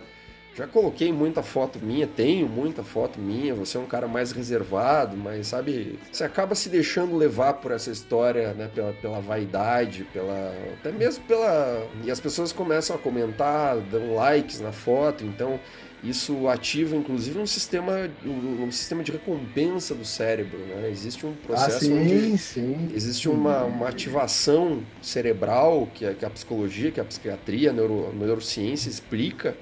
já 0.58 0.66
coloquei 0.66 1.14
muita 1.14 1.44
foto 1.44 1.78
minha, 1.80 2.08
tenho 2.08 2.50
muita 2.50 2.84
foto 2.84 3.20
minha, 3.20 3.54
você 3.54 3.78
é 3.78 3.80
um 3.80 3.86
cara 3.86 4.08
mais 4.08 4.32
reservado, 4.32 5.16
mas 5.16 5.48
sabe, 5.48 6.00
você 6.12 6.24
acaba 6.24 6.56
se 6.56 6.68
deixando 6.68 7.16
levar 7.16 7.54
por 7.54 7.72
essa 7.72 7.92
história, 7.92 8.54
né, 8.56 8.68
pela, 8.74 8.92
pela 8.94 9.20
vaidade, 9.20 10.04
pela 10.12 10.52
até 10.80 10.92
mesmo 10.92 11.24
pela 11.26 11.88
e 12.04 12.10
as 12.10 12.20
pessoas 12.20 12.52
começam 12.52 12.96
a 12.96 13.00
comentar, 13.00 13.78
dão 13.78 14.16
likes 14.16 14.60
na 14.60 14.72
foto, 14.72 15.24
então 15.24 15.60
isso 16.04 16.48
ativa 16.48 16.96
inclusive 16.96 17.38
um 17.38 17.46
sistema 17.46 18.10
um, 18.26 18.64
um 18.64 18.72
sistema 18.72 19.04
de 19.04 19.12
recompensa 19.12 19.94
do 19.94 20.06
cérebro, 20.06 20.58
né? 20.58 20.90
Existe 20.90 21.24
um 21.24 21.34
processo 21.34 21.78
ah, 21.78 21.80
sim, 21.80 22.00
onde 22.00 22.38
sim. 22.40 22.90
existe 22.96 23.30
uma, 23.30 23.64
uma 23.64 23.90
ativação 23.90 24.84
cerebral 25.04 25.88
que 25.94 26.04
a, 26.04 26.16
que 26.16 26.26
a 26.26 26.30
psicologia, 26.32 26.92
que 26.92 27.00
a 27.00 27.06
psiquiatria, 27.06 27.70
a, 27.70 27.74
neuro, 27.74 28.10
a 28.12 28.16
neurociência 28.16 28.90
explica 28.90 29.56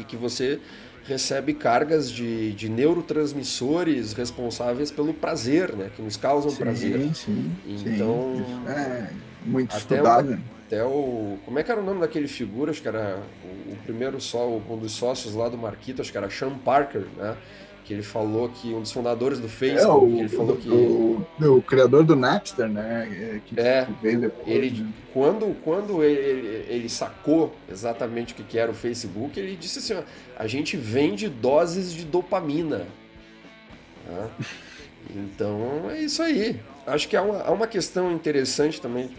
e 0.00 0.04
que 0.04 0.16
você 0.16 0.58
recebe 1.04 1.54
cargas 1.54 2.10
de, 2.10 2.52
de 2.52 2.68
neurotransmissores 2.68 4.12
responsáveis 4.12 4.90
pelo 4.90 5.14
prazer, 5.14 5.74
né? 5.74 5.90
Que 5.94 6.02
nos 6.02 6.16
causam 6.16 6.50
sim, 6.50 6.56
prazer. 6.56 7.14
Sim, 7.14 7.52
então, 7.66 8.36
sim. 8.36 8.70
É, 8.70 9.10
muito 9.44 9.70
até 9.70 9.78
estudado. 9.78 10.32
O, 10.32 10.38
até 10.66 10.84
o... 10.84 11.38
Como 11.44 11.58
é 11.58 11.62
que 11.62 11.70
era 11.70 11.80
o 11.80 11.84
nome 11.84 12.00
daquele 12.00 12.28
figura? 12.28 12.70
Acho 12.70 12.82
que 12.82 12.88
era 12.88 13.20
o, 13.44 13.72
o 13.72 13.76
primeiro 13.84 14.20
só, 14.20 14.48
um 14.48 14.76
dos 14.76 14.92
sócios 14.92 15.34
lá 15.34 15.48
do 15.48 15.58
Marquito, 15.58 16.00
acho 16.00 16.12
que 16.12 16.18
era 16.18 16.30
Sean 16.30 16.56
Parker, 16.58 17.06
né? 17.16 17.36
Que 17.84 17.92
ele 17.92 18.02
falou 18.02 18.48
que 18.48 18.72
um 18.74 18.80
dos 18.80 18.92
fundadores 18.92 19.38
do 19.38 19.48
Facebook, 19.48 20.12
é, 20.12 20.16
o, 20.16 20.18
ele 20.18 20.28
falou 20.28 20.56
que 20.56 20.68
o, 20.68 21.26
o, 21.40 21.62
criador 21.62 22.04
do 22.04 22.14
Napster, 22.14 22.68
né, 22.68 23.40
que, 23.46 23.58
é, 23.58 23.86
veio 24.02 24.20
depois, 24.20 24.48
ele 24.48 24.82
né? 24.82 24.92
quando 25.12 25.54
quando 25.62 26.02
ele, 26.04 26.64
ele 26.68 26.88
sacou 26.88 27.54
exatamente 27.70 28.32
o 28.32 28.36
que 28.44 28.58
era 28.58 28.70
o 28.70 28.74
Facebook, 28.74 29.38
ele 29.38 29.56
disse 29.56 29.78
assim, 29.78 29.94
ó, 29.94 30.02
a 30.36 30.46
gente 30.46 30.76
vende 30.76 31.28
doses 31.28 31.92
de 31.92 32.04
dopamina. 32.04 32.86
Tá? 34.06 34.30
Então 35.14 35.90
é 35.90 36.00
isso 36.00 36.22
aí. 36.22 36.60
Acho 36.86 37.08
que 37.08 37.16
há 37.16 37.22
uma, 37.22 37.42
há 37.42 37.50
uma 37.50 37.66
questão 37.66 38.12
interessante 38.12 38.80
também 38.80 39.10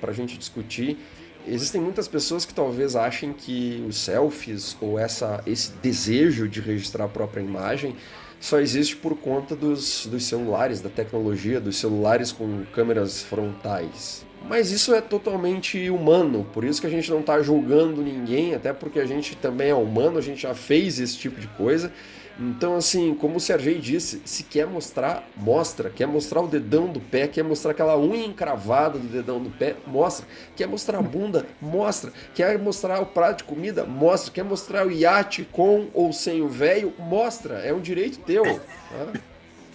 para 0.00 0.10
a 0.10 0.14
gente 0.14 0.38
discutir. 0.38 0.98
Existem 1.46 1.80
muitas 1.80 2.08
pessoas 2.08 2.44
que 2.44 2.54
talvez 2.54 2.96
achem 2.96 3.32
que 3.32 3.84
os 3.88 3.98
selfies 3.98 4.76
ou 4.80 4.98
essa, 4.98 5.42
esse 5.46 5.72
desejo 5.82 6.48
de 6.48 6.60
registrar 6.60 7.04
a 7.04 7.08
própria 7.08 7.42
imagem 7.42 7.94
só 8.40 8.60
existe 8.60 8.96
por 8.96 9.16
conta 9.16 9.56
dos, 9.56 10.06
dos 10.06 10.24
celulares, 10.24 10.80
da 10.80 10.90
tecnologia, 10.90 11.60
dos 11.60 11.76
celulares 11.76 12.30
com 12.30 12.64
câmeras 12.72 13.22
frontais. 13.22 14.24
Mas 14.46 14.70
isso 14.70 14.94
é 14.94 15.00
totalmente 15.00 15.88
humano, 15.88 16.46
por 16.52 16.64
isso 16.64 16.78
que 16.78 16.86
a 16.86 16.90
gente 16.90 17.10
não 17.10 17.20
está 17.20 17.40
julgando 17.40 18.02
ninguém, 18.02 18.54
até 18.54 18.74
porque 18.74 19.00
a 19.00 19.06
gente 19.06 19.34
também 19.34 19.70
é 19.70 19.74
humano, 19.74 20.18
a 20.18 20.20
gente 20.20 20.42
já 20.42 20.54
fez 20.54 21.00
esse 21.00 21.16
tipo 21.16 21.40
de 21.40 21.48
coisa 21.48 21.90
então, 22.38 22.76
assim, 22.76 23.14
como 23.14 23.36
o 23.36 23.40
Sergei 23.40 23.78
disse, 23.78 24.20
se 24.24 24.42
quer 24.42 24.66
mostrar, 24.66 25.28
mostra. 25.36 25.88
Quer 25.90 26.06
mostrar 26.06 26.40
o 26.40 26.48
dedão 26.48 26.88
do 26.88 27.00
pé, 27.00 27.28
quer 27.28 27.44
mostrar 27.44 27.70
aquela 27.70 27.96
unha 27.98 28.26
encravada 28.26 28.98
do 28.98 29.06
dedão 29.06 29.40
do 29.40 29.50
pé, 29.50 29.76
mostra. 29.86 30.26
Quer 30.56 30.66
mostrar 30.66 30.98
a 30.98 31.02
bunda, 31.02 31.46
mostra. 31.60 32.12
Quer 32.34 32.58
mostrar 32.58 33.00
o 33.00 33.06
prato 33.06 33.38
de 33.38 33.44
comida, 33.44 33.84
mostra. 33.84 34.32
Quer 34.32 34.44
mostrar 34.44 34.86
o 34.86 34.90
iate 34.90 35.46
com 35.52 35.88
ou 35.94 36.12
sem 36.12 36.42
o 36.42 36.48
velho, 36.48 36.92
mostra. 36.98 37.58
É 37.58 37.72
um 37.72 37.80
direito 37.80 38.18
teu. 38.20 38.42
Tá? 38.42 39.20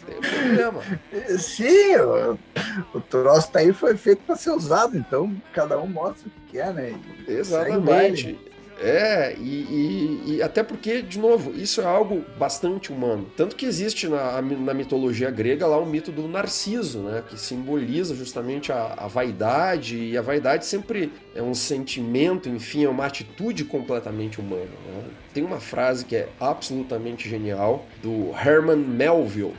Tem 0.06 0.19
problema. 0.19 0.82
Sim, 1.38 1.95
o, 1.98 2.38
o 2.98 3.02
troço 3.02 3.52
tá 3.52 3.60
aí 3.60 3.72
foi 3.72 3.95
feito 3.95 4.24
para 4.26 4.36
ser 4.36 4.52
usado, 4.52 4.98
então 4.98 5.34
cada 5.54 5.80
um 5.80 5.88
mostra 5.88 6.28
o 6.28 6.32
que 6.32 6.58
quer, 6.58 6.74
né? 6.74 7.00
Exatamente. 7.28 8.38
É, 8.82 9.36
e, 9.38 9.42
e, 9.44 10.24
e, 10.36 10.42
até 10.42 10.63
porque, 10.63 11.02
de 11.02 11.20
novo, 11.20 11.52
isso 11.54 11.82
é 11.82 11.86
algo 11.86 12.24
bastante 12.38 12.94
humano. 12.94 13.30
Tanto 13.36 13.56
que 13.56 13.65
existe 13.65 14.08
na, 14.08 14.42
na 14.42 14.74
mitologia 14.74 15.30
grega 15.30 15.68
lá 15.68 15.78
o 15.78 15.86
mito 15.86 16.12
do 16.13 16.28
Narciso, 16.30 17.00
né? 17.00 17.22
Que 17.28 17.38
simboliza 17.38 18.15
justamente 18.15 18.72
a, 18.72 18.96
a 18.98 19.08
vaidade, 19.08 19.98
e 19.98 20.18
a 20.18 20.22
vaidade 20.22 20.65
sempre 20.65 21.12
é 21.36 21.42
um 21.42 21.54
sentimento, 21.54 22.48
enfim, 22.48 22.86
é 22.86 22.89
uma 22.89 23.06
atitude 23.06 23.65
completamente 23.65 24.39
humana. 24.39 24.63
Né? 24.63 25.04
Tem 25.34 25.44
uma 25.44 25.60
frase 25.60 26.06
que 26.06 26.15
é 26.15 26.30
absolutamente 26.39 27.30
genial 27.30 27.86
do 28.02 28.32
Herman 28.34 28.78
Melville, 28.78 29.54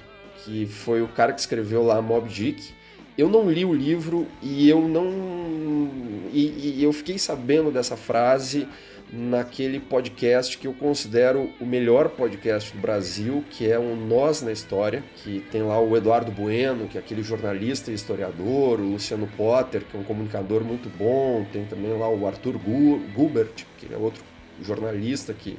que 0.44 0.66
foi 0.66 1.02
o 1.02 1.08
cara 1.08 1.32
que 1.34 1.40
escreveu 1.40 1.82
lá 1.84 2.00
Mob 2.00 2.26
Dick. 2.26 2.72
Eu 3.18 3.28
não 3.28 3.50
li 3.50 3.66
o 3.66 3.74
livro 3.74 4.26
e 4.40 4.66
eu 4.66 4.80
não. 4.80 5.90
E, 6.32 6.76
e 6.78 6.82
eu 6.82 6.92
fiquei 6.92 7.18
sabendo 7.18 7.70
dessa 7.70 7.96
frase 7.96 8.66
naquele 9.12 9.80
podcast 9.80 10.56
que 10.56 10.66
eu 10.66 10.72
considero 10.72 11.50
o 11.60 11.66
melhor 11.66 12.10
podcast 12.10 12.72
do 12.72 12.80
Brasil, 12.80 13.44
que 13.50 13.70
é 13.70 13.78
o 13.78 13.96
Nós 13.96 14.40
na 14.40 14.52
História, 14.52 15.02
que 15.16 15.40
tem 15.50 15.62
lá 15.62 15.80
o 15.80 15.96
Eduardo 15.96 16.30
Bueno, 16.30 16.86
que 16.86 16.96
é 16.96 17.00
aquele 17.00 17.22
jornalista 17.22 17.90
e 17.90 17.94
historiador, 17.94 18.80
o 18.80 18.92
Luciano 18.92 19.26
Potter, 19.36 19.82
que 19.84 19.96
é 19.96 20.00
um 20.00 20.04
comunicador 20.04 20.62
muito 20.62 20.88
bom, 20.88 21.44
tem 21.52 21.64
também 21.64 21.92
lá 21.98 22.08
o 22.08 22.26
Arthur 22.26 22.58
Gubert, 22.58 23.66
que 23.78 23.92
é 23.92 23.96
outro 23.96 24.22
jornalista 24.62 25.32
que, 25.32 25.58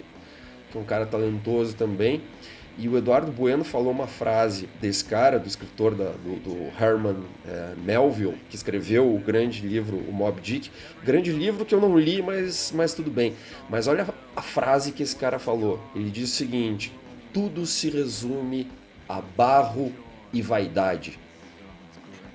que 0.71 0.77
é 0.77 0.79
um 0.79 0.85
cara 0.85 1.05
talentoso 1.05 1.75
também. 1.75 2.21
E 2.77 2.87
o 2.87 2.97
Eduardo 2.97 3.31
Bueno 3.31 3.63
falou 3.63 3.91
uma 3.91 4.07
frase 4.07 4.67
desse 4.79 5.03
cara, 5.03 5.37
do 5.37 5.47
escritor 5.47 5.93
da, 5.93 6.11
do, 6.11 6.39
do, 6.39 6.83
Herman 6.83 7.17
é, 7.45 7.73
Melville, 7.83 8.37
que 8.49 8.55
escreveu 8.55 9.13
o 9.13 9.19
grande 9.19 9.67
livro 9.67 9.97
O 9.97 10.11
Mob 10.11 10.39
Dick. 10.41 10.71
Grande 11.03 11.31
livro 11.31 11.65
que 11.65 11.75
eu 11.75 11.81
não 11.81 11.97
li, 11.97 12.21
mas, 12.21 12.71
mas 12.75 12.93
tudo 12.93 13.11
bem. 13.11 13.35
Mas 13.69 13.87
olha 13.87 14.07
a 14.35 14.41
frase 14.41 14.91
que 14.91 15.03
esse 15.03 15.15
cara 15.15 15.37
falou. 15.37 15.79
Ele 15.93 16.09
diz 16.09 16.31
o 16.31 16.35
seguinte: 16.35 16.93
tudo 17.33 17.65
se 17.65 17.89
resume 17.89 18.67
a 19.07 19.21
barro 19.21 19.91
e 20.31 20.41
vaidade. 20.41 21.19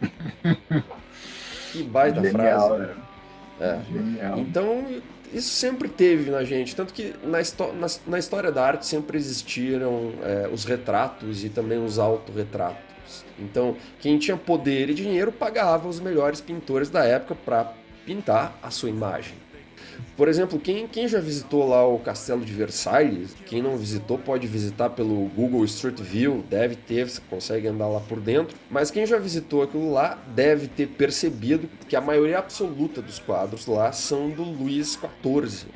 que 1.72 1.82
baita 1.82 2.22
Genial, 2.22 2.68
frase. 2.68 2.82
Né? 2.82 2.94
É. 3.58 3.80
Genial. 3.90 4.38
Então, 4.38 4.86
isso 5.32 5.50
sempre 5.50 5.88
teve 5.88 6.30
na 6.30 6.44
gente, 6.44 6.74
tanto 6.74 6.92
que 6.92 7.14
na, 7.22 7.38
na, 7.72 7.86
na 8.06 8.18
história 8.18 8.50
da 8.52 8.64
arte 8.64 8.86
sempre 8.86 9.16
existiram 9.16 10.12
é, 10.22 10.48
os 10.52 10.64
retratos 10.64 11.44
e 11.44 11.48
também 11.48 11.82
os 11.82 11.98
autorretratos. 11.98 13.24
Então, 13.38 13.76
quem 14.00 14.18
tinha 14.18 14.36
poder 14.36 14.90
e 14.90 14.94
dinheiro 14.94 15.30
pagava 15.30 15.88
os 15.88 16.00
melhores 16.00 16.40
pintores 16.40 16.90
da 16.90 17.04
época 17.04 17.34
para 17.34 17.72
pintar 18.04 18.58
a 18.62 18.70
sua 18.70 18.88
imagem. 18.88 19.34
Por 20.16 20.28
exemplo, 20.28 20.58
quem, 20.58 20.86
quem 20.86 21.06
já 21.06 21.20
visitou 21.20 21.68
lá 21.68 21.86
o 21.86 21.98
Castelo 21.98 22.44
de 22.44 22.52
Versalhes, 22.52 23.34
quem 23.44 23.60
não 23.60 23.76
visitou 23.76 24.18
pode 24.18 24.46
visitar 24.46 24.90
pelo 24.90 25.26
Google 25.34 25.64
Street 25.64 26.00
View, 26.00 26.44
deve 26.48 26.74
ter, 26.74 27.08
você 27.08 27.20
consegue 27.28 27.68
andar 27.68 27.88
lá 27.88 28.00
por 28.00 28.18
dentro. 28.18 28.56
Mas 28.70 28.90
quem 28.90 29.04
já 29.04 29.18
visitou 29.18 29.62
aquilo 29.62 29.92
lá 29.92 30.18
deve 30.34 30.68
ter 30.68 30.88
percebido 30.88 31.68
que 31.88 31.96
a 31.96 32.00
maioria 32.00 32.38
absoluta 32.38 33.02
dos 33.02 33.18
quadros 33.18 33.66
lá 33.66 33.92
são 33.92 34.30
do 34.30 34.42
Luís 34.42 34.98
XIV. 34.98 35.66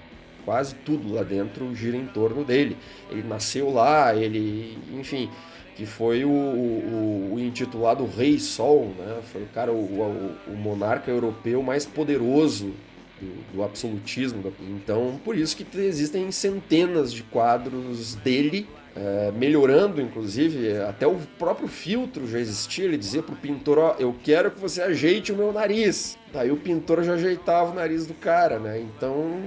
Quase 0.45 0.75
tudo 0.75 1.13
lá 1.13 1.23
dentro 1.23 1.75
gira 1.75 1.97
em 1.97 2.07
torno 2.07 2.45
dele. 2.45 2.77
Ele 3.11 3.23
nasceu 3.23 3.71
lá, 3.71 4.15
ele, 4.17 4.79
enfim, 4.93 5.29
que 5.77 5.85
foi 5.85 6.25
o, 6.25 6.31
o, 6.31 7.35
o, 7.35 7.41
intitulado 7.41 8.07
Rei 8.07 8.39
Sol, 8.39 8.93
né? 8.99 9.21
Foi 9.33 9.43
o 9.43 9.47
cara, 9.47 9.73
o, 9.73 9.77
o, 9.77 10.53
o 10.53 10.57
monarca 10.57 11.11
europeu 11.11 11.63
mais 11.63 11.87
poderoso 11.87 12.73
do, 13.21 13.57
do 13.57 13.63
absolutismo. 13.63 14.53
Então, 14.61 15.21
por 15.25 15.37
isso 15.37 15.57
que 15.57 15.67
existem 15.79 16.31
centenas 16.31 17.13
de 17.13 17.23
quadros 17.23 18.15
dele 18.17 18.67
é, 18.95 19.33
melhorando, 19.33 20.01
inclusive, 20.01 20.77
até 20.79 21.07
o 21.07 21.17
próprio 21.39 21.69
filtro 21.69 22.27
já 22.27 22.39
existia. 22.39 22.85
Ele 22.85 22.97
dizia 22.97 23.23
pro 23.23 23.37
pintor: 23.37 23.79
Ó, 23.79 23.97
eu 23.99 24.15
quero 24.23 24.51
que 24.51 24.59
você 24.59 24.83
ajeite 24.83 25.33
o 25.33 25.37
meu 25.37 25.53
nariz. 25.53 26.19
Daí 26.33 26.51
o 26.51 26.57
pintor 26.57 27.03
já 27.03 27.15
ajeitava 27.15 27.71
o 27.71 27.75
nariz 27.75 28.07
do 28.07 28.15
cara, 28.15 28.59
né? 28.59 28.81
Então 28.81 29.41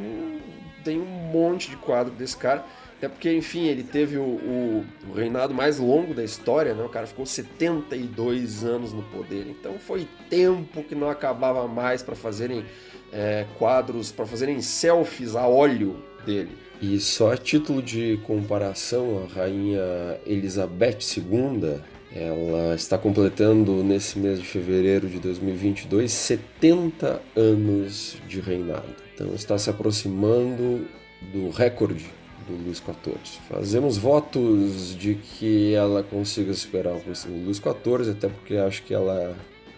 tem 0.83 0.99
um 0.99 1.05
monte 1.05 1.69
de 1.69 1.77
quadro 1.77 2.13
desse 2.13 2.37
cara. 2.37 2.65
Até 2.97 3.09
porque, 3.09 3.33
enfim, 3.33 3.65
ele 3.65 3.83
teve 3.83 4.17
o, 4.17 4.21
o, 4.21 4.85
o, 5.09 5.13
reinado 5.13 5.53
mais 5.53 5.77
longo 5.77 6.13
da 6.13 6.23
história, 6.23 6.73
né? 6.73 6.83
O 6.85 6.89
cara 6.89 7.05
ficou 7.05 7.25
72 7.25 8.63
anos 8.63 8.93
no 8.93 9.03
poder. 9.03 9.45
Então 9.49 9.77
foi 9.77 10.07
tempo 10.29 10.81
que 10.83 10.95
não 10.95 11.09
acabava 11.09 11.67
mais 11.67 12.01
para 12.01 12.15
fazerem 12.15 12.63
é, 13.13 13.45
quadros, 13.57 14.11
para 14.11 14.25
fazerem 14.25 14.61
selfies 14.61 15.35
a 15.35 15.47
óleo 15.47 15.95
dele. 16.25 16.57
E 16.81 16.99
só 16.99 17.31
a 17.31 17.37
título 17.37 17.81
de 17.81 18.19
comparação, 18.25 19.23
a 19.23 19.33
rainha 19.39 19.81
Elizabeth 20.25 20.99
II, 21.17 21.79
ela 22.11 22.75
está 22.75 22.97
completando 22.97 23.83
nesse 23.83 24.19
mês 24.19 24.39
de 24.39 24.45
fevereiro 24.45 25.07
de 25.07 25.19
2022 25.19 26.11
70 26.11 27.21
anos 27.35 28.17
de 28.27 28.39
reinado. 28.39 28.95
Então 29.13 29.33
está 29.33 29.57
se 29.57 29.69
aproximando 29.69 30.85
do 31.31 31.49
recorde 31.49 32.05
do 32.47 32.55
Luís 32.65 32.77
XIV. 32.77 33.41
Fazemos 33.49 33.97
votos 33.97 34.95
de 34.95 35.15
que 35.15 35.73
ela 35.73 36.03
consiga 36.03 36.53
superar 36.53 36.93
o 36.93 37.01
Luís 37.45 37.57
XIV, 37.57 38.11
até 38.11 38.27
porque 38.27 38.57
acho 38.57 38.83
que 38.83 38.93
ela 38.93 39.35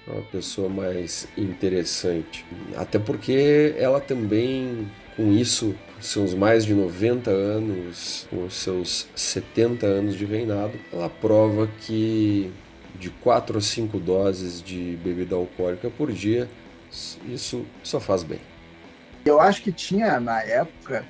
uma 0.08 0.22
pessoa 0.24 0.70
mais 0.70 1.28
interessante. 1.38 2.46
Até 2.76 3.00
porque 3.00 3.76
ela 3.78 4.00
também, 4.00 4.90
com 5.16 5.32
isso, 5.32 5.76
seus 6.00 6.34
mais 6.34 6.66
de 6.66 6.74
90 6.74 7.32
anos, 7.32 8.28
com 8.30 8.50
seus 8.50 9.08
70 9.16 9.86
anos 9.86 10.16
de 10.16 10.26
reinado, 10.26 10.74
ela 10.94 11.10
prova 11.10 11.68
que 11.82 12.52
de 13.00 13.10
4 13.10 13.58
a 13.58 13.62
5 13.62 14.00
doses 14.00 14.62
de 14.62 14.98
bebida 15.04 15.36
alcoólica 15.36 15.90
por 15.90 16.12
dia, 16.12 16.48
isso 17.28 17.66
só 17.84 18.00
faz 18.00 18.24
bem. 18.24 18.40
Eu 19.26 19.42
acho 19.42 19.62
que 19.64 19.72
tinha 19.72 20.20
na 20.20 20.42
época 20.42 21.04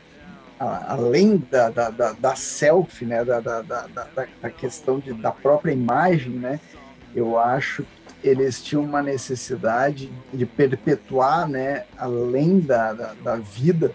além 0.57 1.37
da, 1.51 1.69
da, 1.69 1.89
da, 1.89 2.13
da 2.13 2.35
selfie, 2.35 3.05
né, 3.05 3.25
da, 3.25 3.39
da, 3.41 3.61
da, 3.61 3.87
da 4.41 4.49
questão 4.49 4.99
de, 4.99 5.13
da 5.13 5.31
própria 5.31 5.73
imagem, 5.73 6.31
né, 6.31 6.59
eu 7.13 7.37
acho 7.37 7.85
eles 8.23 8.63
tinham 8.63 8.83
uma 8.83 9.01
necessidade 9.01 10.11
de 10.33 10.45
perpetuar, 10.45 11.47
né, 11.47 11.85
além 11.97 12.59
da, 12.59 12.93
da, 12.93 13.13
da 13.13 13.35
vida, 13.35 13.93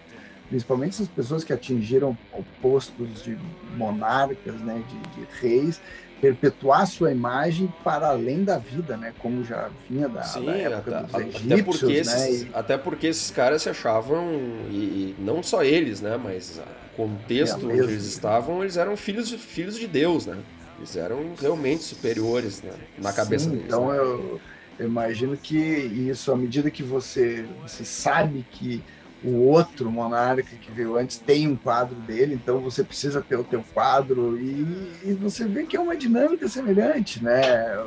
principalmente 0.49 0.93
essas 0.93 1.07
pessoas 1.07 1.43
que 1.43 1.53
atingiram 1.53 2.17
postos 2.61 3.23
de 3.23 3.37
monarcas, 3.75 4.55
né, 4.61 4.83
de, 4.87 5.21
de 5.21 5.27
reis, 5.39 5.81
perpetuar 6.21 6.85
sua 6.85 7.11
imagem 7.11 7.73
para 7.83 8.09
além 8.09 8.43
da 8.43 8.59
vida, 8.59 8.95
né? 8.95 9.11
Como 9.17 9.43
já 9.43 9.69
vinha 9.89 10.07
da, 10.07 10.21
Sim, 10.21 10.45
da 10.45 10.55
época 10.55 10.99
até, 10.99 11.23
dos 11.23 11.35
egípcios, 11.35 11.51
até 11.51 11.63
porque, 11.63 11.93
esses, 11.93 12.43
né? 12.43 12.49
E... 12.49 12.49
até 12.53 12.77
porque 12.77 13.07
esses 13.07 13.31
caras 13.31 13.63
se 13.63 13.69
achavam, 13.69 14.23
e, 14.69 14.75
e 14.75 15.15
não 15.17 15.41
só 15.41 15.63
eles, 15.63 15.99
né? 15.99 16.19
Mas 16.23 16.61
o 16.93 16.95
contexto 16.95 17.69
é 17.69 17.73
onde 17.73 17.81
eles 17.81 18.05
estavam, 18.05 18.61
eles 18.61 18.77
eram 18.77 18.95
filhos, 18.95 19.31
filhos 19.31 19.75
de 19.75 19.87
Deus, 19.87 20.27
né? 20.27 20.37
Eles 20.81 20.95
eram 20.95 21.35
realmente 21.39 21.83
superiores 21.83 22.63
né? 22.63 22.73
na 22.97 23.13
cabeça 23.13 23.45
Sim, 23.45 23.51
deles. 23.51 23.65
Então 23.67 23.91
né? 23.91 23.97
eu, 23.99 24.41
eu 24.79 24.87
imagino 24.87 25.37
que 25.37 25.55
isso, 25.55 26.31
à 26.31 26.35
medida 26.35 26.71
que 26.71 26.81
você, 26.81 27.45
você 27.61 27.85
sabe 27.85 28.43
que 28.51 28.83
o 29.23 29.47
outro 29.47 29.91
monarca 29.91 30.55
que 30.55 30.71
veio 30.71 30.97
antes 30.97 31.17
tem 31.17 31.47
um 31.47 31.55
quadro 31.55 31.95
dele, 31.95 32.33
então 32.33 32.59
você 32.59 32.83
precisa 32.83 33.21
ter 33.21 33.35
o 33.35 33.43
teu 33.43 33.63
quadro 33.73 34.37
e, 34.39 34.91
e, 35.03 35.13
você 35.13 35.45
vê 35.45 35.63
que 35.63 35.77
é 35.77 35.79
uma 35.79 35.95
dinâmica 35.95 36.47
semelhante, 36.47 37.23
né? 37.23 37.77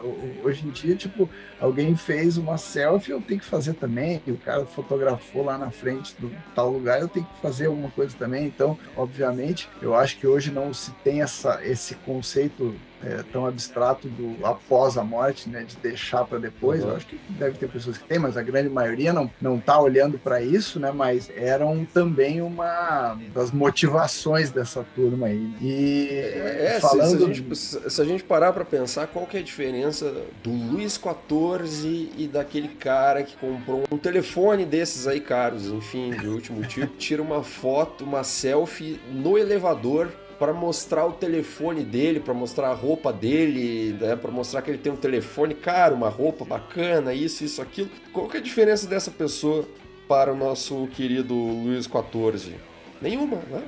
Hoje 0.44 0.66
em 0.66 0.70
dia, 0.70 0.94
tipo, 0.94 1.28
alguém 1.60 1.96
fez 1.96 2.36
uma 2.36 2.56
selfie, 2.56 3.10
eu 3.10 3.20
tenho 3.20 3.40
que 3.40 3.46
fazer 3.46 3.74
também, 3.74 4.22
e 4.26 4.30
o 4.30 4.36
cara 4.36 4.64
fotografou 4.64 5.44
lá 5.44 5.58
na 5.58 5.70
frente 5.70 6.14
do 6.20 6.30
tal 6.54 6.70
lugar, 6.70 7.00
eu 7.00 7.08
tenho 7.08 7.26
que 7.26 7.40
fazer 7.40 7.66
alguma 7.66 7.90
coisa 7.90 8.14
também. 8.16 8.46
Então, 8.46 8.78
obviamente, 8.96 9.68
eu 9.82 9.94
acho 9.94 10.18
que 10.18 10.26
hoje 10.26 10.52
não 10.52 10.72
se 10.72 10.92
tem 11.02 11.20
essa, 11.20 11.60
esse 11.64 11.94
conceito 11.96 12.74
é, 13.04 13.22
tão 13.32 13.46
abstrato 13.46 14.08
do 14.08 14.44
após 14.44 14.96
a 14.96 15.04
morte, 15.04 15.48
né, 15.48 15.64
de 15.64 15.76
deixar 15.76 16.24
para 16.24 16.38
depois. 16.38 16.82
Uhum. 16.82 16.90
Eu 16.90 16.96
acho 16.96 17.06
que 17.06 17.18
deve 17.30 17.58
ter 17.58 17.68
pessoas 17.68 17.98
que 17.98 18.04
têm, 18.04 18.18
mas 18.18 18.36
a 18.36 18.42
grande 18.42 18.68
maioria 18.68 19.12
não 19.12 19.30
não 19.40 19.56
está 19.56 19.78
olhando 19.80 20.18
para 20.18 20.40
isso, 20.40 20.80
né? 20.80 20.90
Mas 20.92 21.30
eram 21.36 21.84
também 21.84 22.40
uma 22.40 23.18
das 23.34 23.50
motivações 23.50 24.50
dessa 24.50 24.84
turma 24.94 25.26
aí. 25.26 25.50
E 25.60 26.08
é, 26.10 26.78
falando 26.80 27.18
se, 27.18 27.24
a 27.24 27.26
gente, 27.26 27.56
se, 27.90 28.02
a 28.02 28.04
gente, 28.04 28.24
parar 28.24 28.52
para 28.52 28.64
pensar, 28.64 29.06
qual 29.06 29.26
que 29.26 29.36
é 29.36 29.40
a 29.40 29.42
diferença 29.42 30.12
do 30.42 30.50
Luiz 30.50 30.94
XIV 30.94 32.12
e 32.16 32.26
daquele 32.26 32.68
cara 32.68 33.22
que 33.22 33.36
comprou 33.36 33.84
um 33.90 33.98
telefone 33.98 34.64
desses 34.64 35.06
aí 35.06 35.20
caros, 35.20 35.66
enfim, 35.66 36.10
de 36.10 36.28
último 36.28 36.62
tipo, 36.62 36.86
tira 36.96 37.22
uma 37.22 37.42
foto, 37.42 38.04
uma 38.04 38.24
selfie 38.24 39.00
no 39.10 39.36
elevador 39.36 40.08
para 40.38 40.52
mostrar 40.52 41.06
o 41.06 41.12
telefone 41.12 41.82
dele, 41.84 42.20
para 42.20 42.34
mostrar 42.34 42.68
a 42.68 42.74
roupa 42.74 43.12
dele, 43.12 43.92
né, 44.00 44.16
para 44.16 44.30
mostrar 44.30 44.62
que 44.62 44.70
ele 44.70 44.78
tem 44.78 44.92
um 44.92 44.96
telefone 44.96 45.54
caro, 45.54 45.94
uma 45.94 46.08
roupa 46.08 46.44
bacana, 46.44 47.14
isso, 47.14 47.44
isso, 47.44 47.62
aquilo. 47.62 47.88
Qual 48.12 48.28
que 48.28 48.36
é 48.36 48.40
a 48.40 48.42
diferença 48.42 48.86
dessa 48.86 49.10
pessoa 49.10 49.68
para 50.08 50.32
o 50.32 50.36
nosso 50.36 50.86
querido 50.88 51.34
Luiz 51.34 51.84
XIV? 51.84 52.54
Nenhuma, 53.00 53.36
né? 53.50 53.62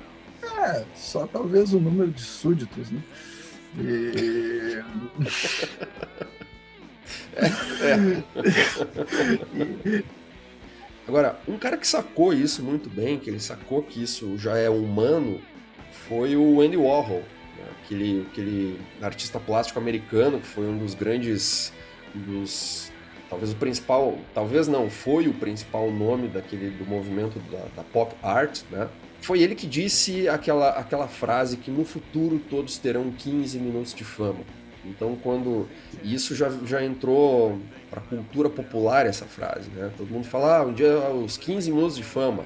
É, 0.59 0.85
só 0.95 1.27
talvez 1.27 1.73
o 1.73 1.81
número 1.81 2.11
de 2.11 2.23
súditos, 2.23 2.91
né? 2.91 3.01
E... 3.79 4.83
é, 7.37 8.23
é. 10.03 10.17
Agora, 11.07 11.39
um 11.47 11.57
cara 11.57 11.77
que 11.77 11.87
sacou 11.87 12.33
isso 12.33 12.63
muito 12.63 12.91
bem, 12.91 13.19
que 13.19 13.31
ele 13.31 13.39
sacou 13.39 13.83
que 13.83 14.03
isso 14.03 14.37
já 14.37 14.57
é 14.57 14.69
humano, 14.69 15.41
foi 16.09 16.37
o 16.37 16.61
Andy 16.61 16.77
Warhol, 16.77 17.23
né? 17.57 17.65
aquele, 17.83 18.27
aquele 18.31 18.81
artista 19.03 19.39
plástico 19.39 19.79
americano 19.79 20.41
que 20.41 20.47
foi 20.47 20.67
um 20.67 20.79
dos 20.79 20.95
grandes, 20.95 21.73
dos 22.15 22.93
talvez 23.29 23.53
o 23.53 23.57
principal, 23.57 24.19
talvez 24.35 24.69
não, 24.69 24.89
foi 24.89 25.29
o 25.29 25.35
principal 25.35 25.91
nome 25.91 26.29
daquele 26.29 26.71
do 26.71 26.87
movimento 26.87 27.39
da, 27.51 27.65
da, 27.77 27.83
pop 27.83 28.15
art, 28.23 28.63
né? 28.71 28.89
Foi 29.21 29.41
ele 29.41 29.55
que 29.55 29.67
disse 29.67 30.29
aquela, 30.29 30.71
aquela 30.71 31.09
frase 31.09 31.57
que 31.57 31.71
no 31.71 31.85
futuro 31.85 32.41
todos 32.51 32.79
terão 32.79 33.11
15 33.11 33.59
minutos 33.59 33.95
de 33.95 34.05
fama. 34.05 34.41
Então, 34.85 35.17
quando 35.21 35.67
isso 36.05 36.35
já, 36.37 36.49
já 36.65 36.85
entrou 36.85 37.59
para 37.91 38.01
a 38.01 38.03
cultura 38.03 38.49
popular 38.49 39.05
essa 39.05 39.25
frase, 39.25 39.69
né? 39.71 39.91
Todo 39.97 40.09
mundo 40.09 40.27
fala, 40.27 40.59
ah, 40.59 40.63
um 40.63 40.73
dia 40.73 40.97
os 41.11 41.37
15 41.37 41.73
minutos 41.73 41.97
de 41.97 42.05
fama. 42.05 42.45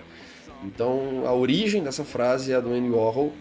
Então, 0.64 1.24
a 1.26 1.34
origem 1.34 1.82
dessa 1.82 2.04
frase 2.04 2.52
é 2.52 2.56
a 2.56 2.60
do 2.60 2.72
Andy 2.72 2.90
Warhol, 2.90 3.32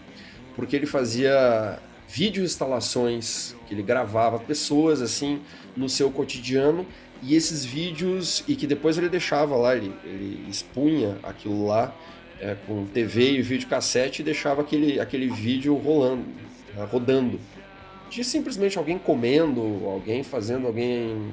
porque 0.60 0.76
ele 0.76 0.84
fazia 0.84 1.78
vídeo 2.06 2.44
instalações, 2.44 3.56
que 3.66 3.72
ele 3.72 3.82
gravava 3.82 4.38
pessoas 4.38 5.00
assim 5.00 5.40
no 5.74 5.88
seu 5.88 6.10
cotidiano 6.10 6.86
e 7.22 7.34
esses 7.34 7.64
vídeos 7.64 8.44
e 8.46 8.54
que 8.54 8.66
depois 8.66 8.98
ele 8.98 9.08
deixava 9.08 9.56
lá, 9.56 9.74
ele, 9.74 9.90
ele 10.04 10.44
expunha 10.50 11.18
aquilo 11.22 11.66
lá 11.66 11.96
é, 12.38 12.54
com 12.66 12.84
TV 12.84 13.38
e 13.38 13.42
videocassete 13.42 14.20
e 14.20 14.24
deixava 14.24 14.60
aquele, 14.60 15.00
aquele 15.00 15.30
vídeo 15.30 15.74
rolando, 15.76 16.26
rodando. 16.90 17.40
De 18.10 18.22
simplesmente 18.22 18.76
alguém 18.76 18.98
comendo, 18.98 19.62
alguém 19.86 20.22
fazendo, 20.22 20.66
alguém 20.66 21.32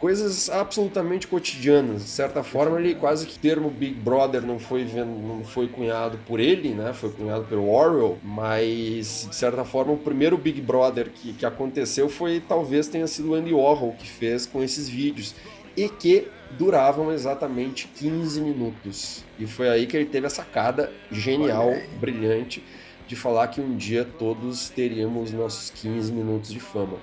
coisas 0.00 0.48
absolutamente 0.48 1.26
cotidianas. 1.26 2.02
De 2.02 2.08
certa 2.08 2.42
forma, 2.42 2.78
ele 2.78 2.94
quase 2.94 3.26
que 3.26 3.36
o 3.36 3.40
termo 3.40 3.70
Big 3.70 3.94
Brother 3.94 4.42
não 4.42 4.58
foi, 4.58 4.84
não 4.84 5.44
foi 5.44 5.68
cunhado 5.68 6.18
por 6.26 6.40
ele, 6.40 6.70
né? 6.70 6.92
Foi 6.92 7.10
cunhado 7.10 7.44
pelo 7.44 7.68
Orwell, 7.68 8.18
mas 8.22 9.26
de 9.28 9.34
certa 9.34 9.64
forma 9.64 9.92
o 9.92 9.98
primeiro 9.98 10.36
Big 10.36 10.60
Brother 10.60 11.10
que, 11.10 11.32
que 11.32 11.44
aconteceu 11.44 12.08
foi 12.08 12.40
talvez 12.40 12.88
tenha 12.88 13.06
sido 13.06 13.30
o 13.30 13.34
Andy 13.34 13.52
Warhol 13.52 13.94
que 13.98 14.06
fez 14.06 14.46
com 14.46 14.62
esses 14.62 14.88
vídeos 14.88 15.34
e 15.76 15.88
que 15.88 16.28
duravam 16.56 17.12
exatamente 17.12 17.88
15 17.88 18.40
minutos. 18.40 19.24
E 19.38 19.46
foi 19.46 19.68
aí 19.68 19.86
que 19.86 19.96
ele 19.96 20.06
teve 20.06 20.26
a 20.26 20.30
sacada 20.30 20.92
genial, 21.10 21.72
brilhante 22.00 22.62
de 23.06 23.16
falar 23.16 23.48
que 23.48 23.60
um 23.60 23.74
dia 23.74 24.04
todos 24.04 24.68
teríamos 24.68 25.32
nossos 25.32 25.70
15 25.70 26.12
minutos 26.12 26.52
de 26.52 26.60
fama. 26.60 26.98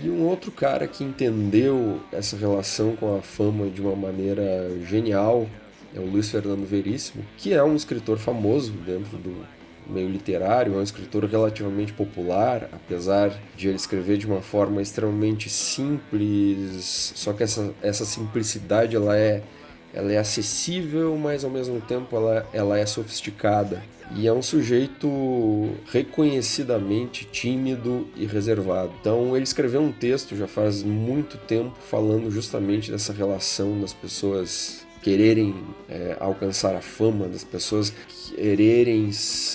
E 0.00 0.08
um 0.08 0.24
outro 0.26 0.52
cara 0.52 0.86
que 0.86 1.02
entendeu 1.02 2.00
essa 2.12 2.36
relação 2.36 2.94
com 2.94 3.16
a 3.16 3.20
fama 3.20 3.68
de 3.68 3.80
uma 3.80 3.96
maneira 3.96 4.70
genial 4.84 5.48
é 5.94 5.98
o 5.98 6.06
Luiz 6.06 6.30
Fernando 6.30 6.64
Veríssimo, 6.64 7.24
que 7.36 7.52
é 7.52 7.64
um 7.64 7.74
escritor 7.74 8.18
famoso 8.18 8.72
dentro 8.72 9.16
do 9.16 9.44
meio 9.88 10.08
literário, 10.08 10.74
é 10.74 10.76
um 10.76 10.82
escritor 10.82 11.24
relativamente 11.24 11.92
popular, 11.92 12.68
apesar 12.72 13.32
de 13.56 13.68
ele 13.68 13.76
escrever 13.76 14.18
de 14.18 14.26
uma 14.26 14.40
forma 14.40 14.80
extremamente 14.82 15.48
simples, 15.48 17.12
só 17.16 17.32
que 17.32 17.42
essa, 17.42 17.74
essa 17.82 18.04
simplicidade 18.04 18.94
ela 18.94 19.16
é 19.16 19.42
ela 19.92 20.12
é 20.12 20.18
acessível, 20.18 21.16
mas 21.16 21.44
ao 21.44 21.50
mesmo 21.50 21.80
tempo 21.80 22.14
ela, 22.16 22.46
ela 22.52 22.78
é 22.78 22.86
sofisticada. 22.86 23.82
E 24.14 24.26
é 24.26 24.32
um 24.32 24.40
sujeito 24.40 25.70
reconhecidamente 25.90 27.26
tímido 27.26 28.08
e 28.16 28.24
reservado. 28.24 28.92
Então 29.00 29.36
ele 29.36 29.44
escreveu 29.44 29.82
um 29.82 29.92
texto 29.92 30.34
já 30.34 30.46
faz 30.46 30.82
muito 30.82 31.36
tempo 31.36 31.76
falando 31.78 32.30
justamente 32.30 32.90
dessa 32.90 33.12
relação 33.12 33.78
das 33.80 33.92
pessoas 33.92 34.86
quererem 35.02 35.54
é, 35.88 36.16
alcançar 36.18 36.74
a 36.74 36.80
fama, 36.80 37.28
das 37.28 37.44
pessoas 37.44 37.92
quererem 38.34 39.10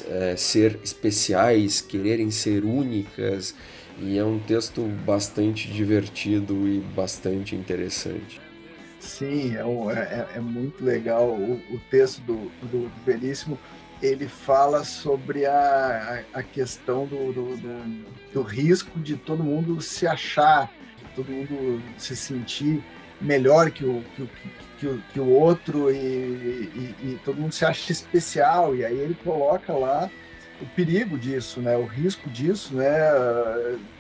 é, 0.08 0.36
ser 0.38 0.80
especiais, 0.84 1.82
quererem 1.82 2.30
ser 2.30 2.64
únicas. 2.64 3.56
E 4.00 4.18
é 4.18 4.24
um 4.24 4.40
texto 4.40 4.82
bastante 5.06 5.68
divertido 5.68 6.68
e 6.68 6.80
bastante 6.80 7.56
interessante. 7.56 8.42
Sim, 9.04 9.56
é, 9.58 10.00
é, 10.00 10.38
é 10.38 10.40
muito 10.40 10.84
legal 10.84 11.28
o, 11.28 11.62
o 11.70 11.80
texto 11.92 12.22
do, 12.22 12.50
do, 12.64 12.90
Veríssimo. 13.06 13.60
Ele 14.02 14.28
fala 14.28 14.84
sobre 14.86 15.46
a, 15.46 16.24
a 16.34 16.42
questão 16.42 17.06
do, 17.06 17.34
do, 17.34 17.58
do, 17.58 18.06
do 18.34 18.42
risco 18.42 18.98
de 19.00 19.18
todo 19.18 19.44
mundo 19.44 19.82
se 19.82 20.08
achar, 20.08 20.72
de 20.98 21.04
todo 21.16 21.30
mundo 21.30 21.84
se 21.98 22.16
sentir 22.16 22.82
melhor 23.20 23.72
que 23.72 23.86
o, 23.86 24.02
que, 24.16 24.30
que, 24.80 24.88
o, 24.88 25.04
que 25.12 25.20
o 25.20 25.30
outro 25.30 25.92
e, 25.92 25.96
e, 25.96 26.96
e, 27.04 27.20
todo 27.26 27.40
mundo 27.40 27.54
se 27.54 27.66
acha 27.66 27.92
especial. 27.92 28.74
E 28.74 28.86
aí 28.86 28.98
ele 28.98 29.18
coloca 29.22 29.74
lá 29.74 30.10
o 30.62 30.66
perigo 30.76 31.18
disso, 31.18 31.60
né? 31.62 31.76
O 31.76 31.86
risco 31.86 32.30
disso, 32.30 32.76
né? 32.76 32.88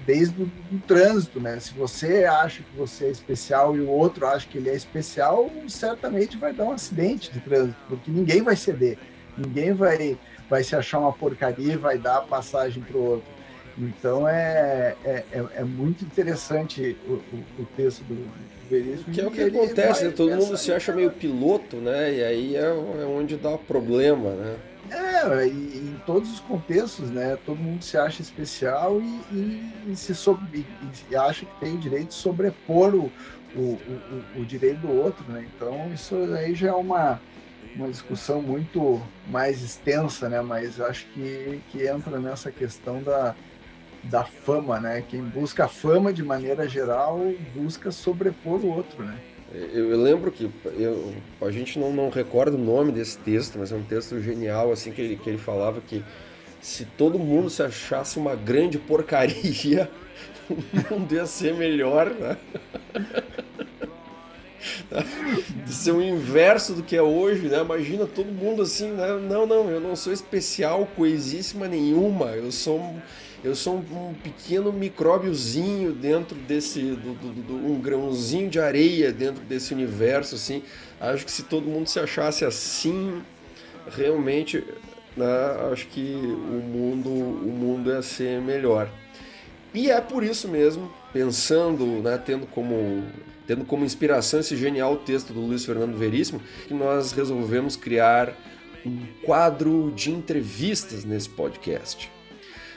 Desde 0.06 0.44
o 0.44 0.46
do 0.46 0.80
trânsito, 0.88 1.40
né? 1.40 1.60
Se 1.60 1.74
você 1.74 2.26
acha 2.26 2.64
que 2.64 2.78
você 2.78 3.06
é 3.06 3.10
especial 3.10 3.76
e 3.76 3.82
o 3.82 3.90
outro 3.90 4.26
acha 4.28 4.48
que 4.48 4.58
ele 4.58 4.70
é 4.70 4.76
especial, 4.76 5.50
certamente 5.68 6.38
vai 6.38 6.54
dar 6.54 6.66
um 6.66 6.72
acidente 6.72 7.32
de 7.32 7.40
trânsito, 7.40 7.78
porque 7.88 8.10
ninguém 8.10 8.42
vai 8.42 8.56
ceder, 8.56 8.98
ninguém 9.38 9.74
vai 9.74 10.18
vai 10.50 10.64
se 10.64 10.76
achar 10.76 11.00
uma 11.00 11.14
porcaria 11.14 11.74
e 11.74 11.78
vai 11.78 11.98
dar 11.98 12.22
passagem 12.22 12.84
para 12.84 12.98
o 12.98 13.04
outro. 13.04 13.34
Então 13.78 14.28
é, 14.28 14.96
é, 15.04 15.24
é, 15.32 15.46
é, 15.56 15.64
muito 15.64 16.06
interessante 16.06 16.96
o, 17.08 17.14
o, 17.14 17.44
o 17.60 17.66
texto 17.76 18.04
do, 18.04 18.30
Veríssimo. 18.70 19.14
Que 19.14 19.22
é 19.22 19.28
o 19.28 19.32
que 19.32 19.42
acontece, 19.42 20.06
né? 20.06 20.12
Todo 20.12 20.36
mundo 20.36 20.58
se 20.58 20.72
acha 20.72 20.94
meio 20.94 21.12
piloto, 21.12 21.78
né? 21.78 22.14
E 22.14 22.24
aí 22.24 22.56
é, 22.56 22.62
é 22.62 23.06
onde 23.06 23.36
dá 23.36 23.58
problema, 23.58 24.32
né? 24.32 24.56
É, 24.94 25.48
em 25.48 26.00
todos 26.06 26.32
os 26.32 26.40
contextos, 26.40 27.10
né? 27.10 27.36
Todo 27.44 27.58
mundo 27.58 27.84
se 27.84 27.98
acha 27.98 28.22
especial 28.22 29.02
e, 29.02 29.22
e, 29.32 29.74
e 29.88 29.96
se 29.96 30.14
e 31.10 31.16
acha 31.16 31.46
que 31.46 31.60
tem 31.60 31.74
o 31.74 31.80
direito 31.80 32.10
de 32.10 32.14
sobrepor 32.14 32.94
o, 32.94 33.12
o, 33.56 33.60
o, 33.60 34.42
o, 34.42 34.46
direito 34.46 34.82
do 34.82 34.92
outro, 34.92 35.26
né? 35.32 35.48
Então 35.56 35.92
isso 35.92 36.16
aí 36.36 36.54
já 36.54 36.70
é 36.70 36.74
uma, 36.74 37.20
uma 37.76 37.90
discussão 37.90 38.40
muito 38.40 39.02
mais 39.28 39.64
extensa, 39.64 40.30
né? 40.30 40.42
Mas 40.42 40.80
acho 40.80 41.08
que, 41.08 41.60
que 41.72 41.88
entra 41.88 42.20
nessa 42.20 42.52
questão 42.52 43.02
da, 43.02 43.34
da 44.04 44.24
fama, 44.24 44.80
né? 44.80 45.04
Quem 45.10 45.24
busca 45.24 45.68
fama 45.68 46.14
de 46.14 46.22
maneira 46.22 46.70
geral 46.70 47.20
busca 47.56 47.92
sobrepor 47.92 48.64
o 48.64 48.68
outro, 48.68 49.04
né? 49.04 49.18
Eu, 49.54 50.02
lembro 50.02 50.32
que 50.32 50.50
eu, 50.78 51.14
a 51.40 51.52
gente 51.52 51.78
não, 51.78 51.94
não 51.94 52.10
recorda 52.10 52.58
o 52.58 52.60
nome 52.60 52.92
desse 52.92 53.18
texto, 53.20 53.60
mas 53.60 53.72
é 53.72 53.76
um 53.76 53.84
texto 53.84 54.20
genial, 54.20 54.72
assim, 54.72 54.92
que 54.92 55.00
ele, 55.00 55.16
que 55.16 55.30
ele 55.30 55.38
falava 55.38 55.80
que 55.80 56.04
se 56.60 56.86
todo 56.86 57.20
mundo 57.20 57.50
se 57.50 57.62
achasse 57.62 58.18
uma 58.18 58.36
grande 58.36 58.80
porcaria, 58.80 59.90
o 60.50 60.96
mundo 60.96 61.14
ia 61.14 61.28
ser 61.28 61.54
melhor, 61.54 62.10
né? 62.10 62.38
ser 65.68 65.92
o 65.92 66.02
inverso 66.02 66.74
do 66.74 66.82
que 66.82 66.96
é 66.96 67.02
hoje, 67.02 67.48
né? 67.48 67.60
Imagina 67.60 68.06
todo 68.06 68.28
mundo 68.28 68.62
assim, 68.62 68.92
né? 68.92 69.08
Não, 69.30 69.46
não, 69.46 69.70
eu 69.70 69.80
não 69.80 69.96
sou 69.96 70.14
especial, 70.14 70.88
coisíssima 70.96 71.68
nenhuma. 71.68 72.32
Eu 72.32 72.52
sou 72.52 72.96
eu 73.44 73.54
sou 73.56 73.76
um, 73.76 74.14
pequeno 74.14 74.72
micróbiozinho 74.72 75.92
dentro 75.92 76.34
desse, 76.34 76.80
do, 76.80 77.14
do, 77.14 77.34
do, 77.44 77.56
um 77.56 77.80
grãozinho 77.80 78.50
de 78.50 78.58
areia 78.58 79.12
dentro 79.12 79.44
desse 79.44 79.74
universo, 79.74 80.36
assim. 80.36 80.64
Acho 81.00 81.26
que 81.26 81.32
se 81.32 81.44
todo 81.44 81.66
mundo 81.68 81.88
se 81.88 82.00
achasse 82.00 82.46
assim, 82.46 83.22
realmente, 83.92 84.64
né, 85.18 85.26
acho 85.74 85.88
que 85.88 86.16
o 86.16 86.62
mundo, 86.64 87.10
o 87.10 87.52
mundo 87.52 87.92
ia 87.92 88.02
ser 88.02 88.40
melhor. 88.40 88.90
E 89.74 89.92
é 89.92 90.00
por 90.00 90.24
isso 90.24 90.48
mesmo, 90.48 90.90
pensando, 91.12 91.86
né, 92.02 92.18
tendo 92.18 92.48
como 92.48 93.04
tendo 93.46 93.66
como 93.66 93.84
inspiração 93.84 94.40
esse 94.40 94.56
genial 94.56 94.96
texto 94.96 95.34
do 95.34 95.42
Luiz 95.42 95.66
Fernando 95.66 95.98
Veríssimo, 95.98 96.42
que 96.66 96.74
nós 96.74 97.12
resolvemos 97.12 97.76
criar 97.76 98.34
um 98.86 99.06
quadro 99.22 99.92
de 99.94 100.12
entrevistas 100.12 101.04
nesse 101.04 101.28
podcast 101.28 102.10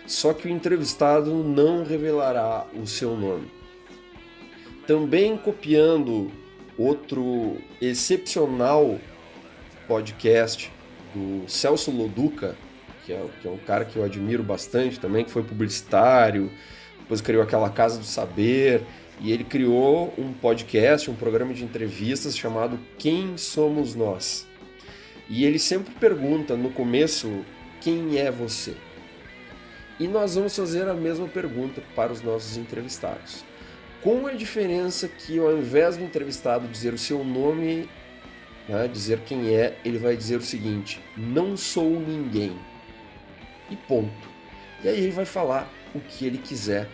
só 0.07 0.33
que 0.33 0.47
o 0.47 0.51
entrevistado 0.51 1.35
não 1.35 1.85
revelará 1.85 2.67
o 2.75 2.87
seu 2.87 3.17
nome. 3.17 3.51
Também 4.87 5.37
copiando 5.37 6.31
outro 6.79 7.57
excepcional 7.81 8.99
podcast 9.89 10.73
do 11.15 11.49
Celso 11.49 11.91
Loduca, 11.91 12.57
que 13.05 13.13
é, 13.13 13.25
que 13.41 13.49
é 13.49 13.51
um 13.51 13.59
cara 13.59 13.85
que 13.85 13.97
eu 13.97 14.05
admiro 14.05 14.43
bastante 14.43 15.01
também, 15.01 15.25
que 15.25 15.31
foi 15.31 15.43
publicitário, 15.43 16.51
depois 17.01 17.21
criou 17.21 17.43
aquela 17.43 17.71
Casa 17.71 17.99
do 17.99 18.05
Saber, 18.05 18.83
e 19.21 19.33
ele 19.33 19.45
criou 19.45 20.13
um 20.19 20.33
podcast, 20.33 21.11
um 21.11 21.15
programa 21.15 21.55
de 21.55 21.65
entrevistas 21.65 22.37
chamado 22.37 22.79
Quem 22.99 23.37
Somos 23.39 23.95
Nós. 23.95 24.47
E 25.29 25.45
ele 25.45 25.59
sempre 25.59 25.95
pergunta 25.95 26.57
no 26.57 26.71
começo: 26.71 27.45
Quem 27.81 28.19
é 28.19 28.31
você? 28.31 28.75
E 29.99 30.07
nós 30.07 30.35
vamos 30.35 30.55
fazer 30.55 30.89
a 30.89 30.95
mesma 30.95 31.27
pergunta 31.27 31.83
para 31.95 32.13
os 32.13 32.21
nossos 32.21 32.57
entrevistados. 32.57 33.45
Com 34.03 34.27
a 34.27 34.33
diferença 34.33 35.09
que 35.09 35.39
ao 35.39 35.57
invés 35.57 35.97
do 35.97 36.05
entrevistado 36.05 36.69
dizer 36.69 36.93
o 36.93 36.99
seu 36.99 37.25
nome, 37.25 37.89
né, 38.69 38.87
dizer 38.89 39.21
quem 39.21 39.55
é, 39.55 39.79
ele 39.85 39.99
vai 39.99 40.17
dizer 40.17 40.37
o 40.37 40.43
seguinte: 40.43 41.01
não 41.17 41.57
sou 41.57 41.99
ninguém. 41.99 42.57
E 43.71 43.77
ponto. 43.77 44.29
E 44.85 44.89
aí 44.89 45.01
ele 45.01 45.13
vai 45.13 45.25
falar 45.25 45.73
o 45.95 46.01
que 46.01 46.27
ele 46.27 46.39
quiser. 46.39 46.89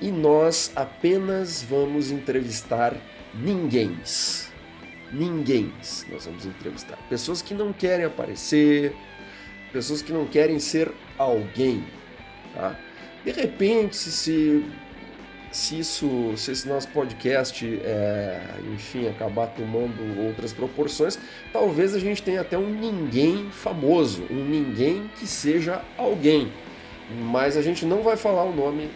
E 0.00 0.10
nós 0.10 0.70
apenas 0.76 1.62
vamos 1.62 2.10
entrevistar 2.10 2.94
ninguéms. 3.34 4.52
Ninguéms 5.10 6.04
nós 6.10 6.26
vamos 6.26 6.44
entrevistar. 6.44 6.98
Pessoas 7.08 7.40
que 7.40 7.54
não 7.54 7.72
querem 7.72 8.04
aparecer, 8.04 8.94
pessoas 9.72 10.02
que 10.02 10.12
não 10.12 10.26
querem 10.26 10.58
ser 10.58 10.92
alguém, 11.16 11.84
Tá? 12.56 12.74
De 13.24 13.32
repente, 13.32 13.96
se, 13.96 14.64
se, 15.52 15.78
isso, 15.78 16.32
se 16.36 16.52
esse 16.52 16.66
nosso 16.66 16.88
podcast, 16.88 17.64
é, 17.84 18.40
enfim, 18.72 19.08
acabar 19.08 19.48
tomando 19.48 20.26
outras 20.26 20.52
proporções, 20.52 21.18
talvez 21.52 21.94
a 21.94 21.98
gente 21.98 22.22
tenha 22.22 22.40
até 22.40 22.56
um 22.56 22.70
ninguém 22.70 23.50
famoso, 23.50 24.24
um 24.30 24.42
ninguém 24.42 25.10
que 25.18 25.26
seja 25.26 25.82
alguém. 25.98 26.50
Mas 27.30 27.56
a 27.56 27.62
gente 27.62 27.84
não 27.84 28.02
vai 28.02 28.16
falar 28.16 28.44
o 28.44 28.54
nome 28.54 28.90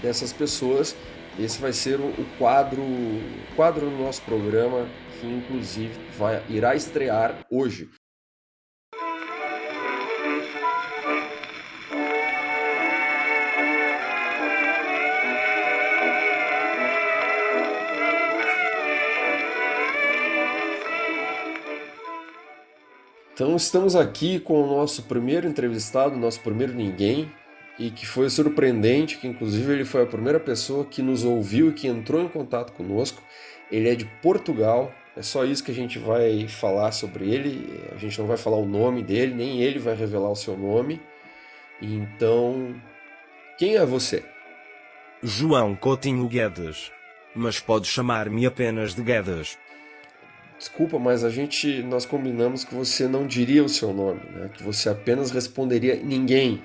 dessas 0.00 0.32
pessoas. 0.32 0.96
Esse 1.38 1.60
vai 1.60 1.72
ser 1.72 2.00
o 2.00 2.26
quadro, 2.38 2.82
quadro 3.54 3.90
do 3.90 3.96
nosso 3.98 4.22
programa 4.22 4.86
que 5.20 5.26
inclusive 5.26 5.92
vai, 6.16 6.42
irá 6.48 6.74
estrear 6.74 7.44
hoje. 7.50 7.90
Então 23.36 23.54
estamos 23.54 23.94
aqui 23.94 24.40
com 24.40 24.62
o 24.62 24.66
nosso 24.66 25.02
primeiro 25.02 25.46
entrevistado, 25.46 26.16
nosso 26.16 26.40
primeiro 26.40 26.72
ninguém, 26.72 27.30
e 27.78 27.90
que 27.90 28.06
foi 28.06 28.30
surpreendente, 28.30 29.18
que 29.18 29.28
inclusive 29.28 29.74
ele 29.74 29.84
foi 29.84 30.04
a 30.04 30.06
primeira 30.06 30.40
pessoa 30.40 30.86
que 30.86 31.02
nos 31.02 31.22
ouviu 31.22 31.68
e 31.68 31.74
que 31.74 31.86
entrou 31.86 32.22
em 32.22 32.28
contato 32.28 32.72
conosco. 32.72 33.22
Ele 33.70 33.90
é 33.90 33.94
de 33.94 34.06
Portugal, 34.22 34.90
é 35.14 35.20
só 35.20 35.44
isso 35.44 35.62
que 35.62 35.70
a 35.70 35.74
gente 35.74 35.98
vai 35.98 36.48
falar 36.48 36.92
sobre 36.92 37.28
ele. 37.30 37.78
A 37.94 37.98
gente 37.98 38.18
não 38.18 38.26
vai 38.26 38.38
falar 38.38 38.56
o 38.56 38.64
nome 38.64 39.02
dele, 39.02 39.34
nem 39.34 39.60
ele 39.60 39.78
vai 39.78 39.94
revelar 39.94 40.30
o 40.30 40.34
seu 40.34 40.56
nome. 40.56 40.98
Então, 41.82 42.74
quem 43.58 43.76
é 43.76 43.84
você? 43.84 44.24
João 45.22 45.76
Coutinho 45.76 46.26
Guedes. 46.26 46.90
Mas 47.34 47.60
pode 47.60 47.86
chamar-me 47.86 48.46
apenas 48.46 48.94
de 48.94 49.02
Guedes. 49.02 49.58
Desculpa, 50.58 50.98
mas 50.98 51.22
a 51.22 51.30
gente 51.30 51.82
nós 51.82 52.06
combinamos 52.06 52.64
que 52.64 52.74
você 52.74 53.06
não 53.06 53.26
diria 53.26 53.62
o 53.62 53.68
seu 53.68 53.92
nome, 53.92 54.20
né? 54.30 54.50
Que 54.54 54.62
você 54.62 54.88
apenas 54.88 55.30
responderia 55.30 55.96
ninguém. 55.96 56.62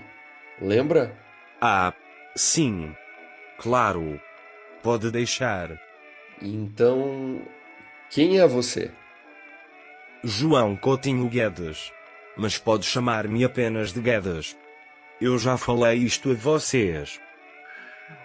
Lembra? 0.61 1.15
Ah, 1.59 1.93
sim. 2.35 2.95
Claro. 3.57 4.19
Pode 4.81 5.11
deixar. 5.11 5.79
Então, 6.41 7.41
quem 8.09 8.39
é 8.39 8.47
você? 8.47 8.91
João 10.23 10.75
Coutinho 10.75 11.27
Guedes. 11.27 11.91
Mas 12.37 12.57
pode 12.57 12.85
chamar-me 12.85 13.43
apenas 13.43 13.91
de 13.91 13.99
Guedes. 13.99 14.57
Eu 15.19 15.37
já 15.37 15.57
falei 15.57 15.97
isto 15.97 16.31
a 16.31 16.33
vocês. 16.33 17.19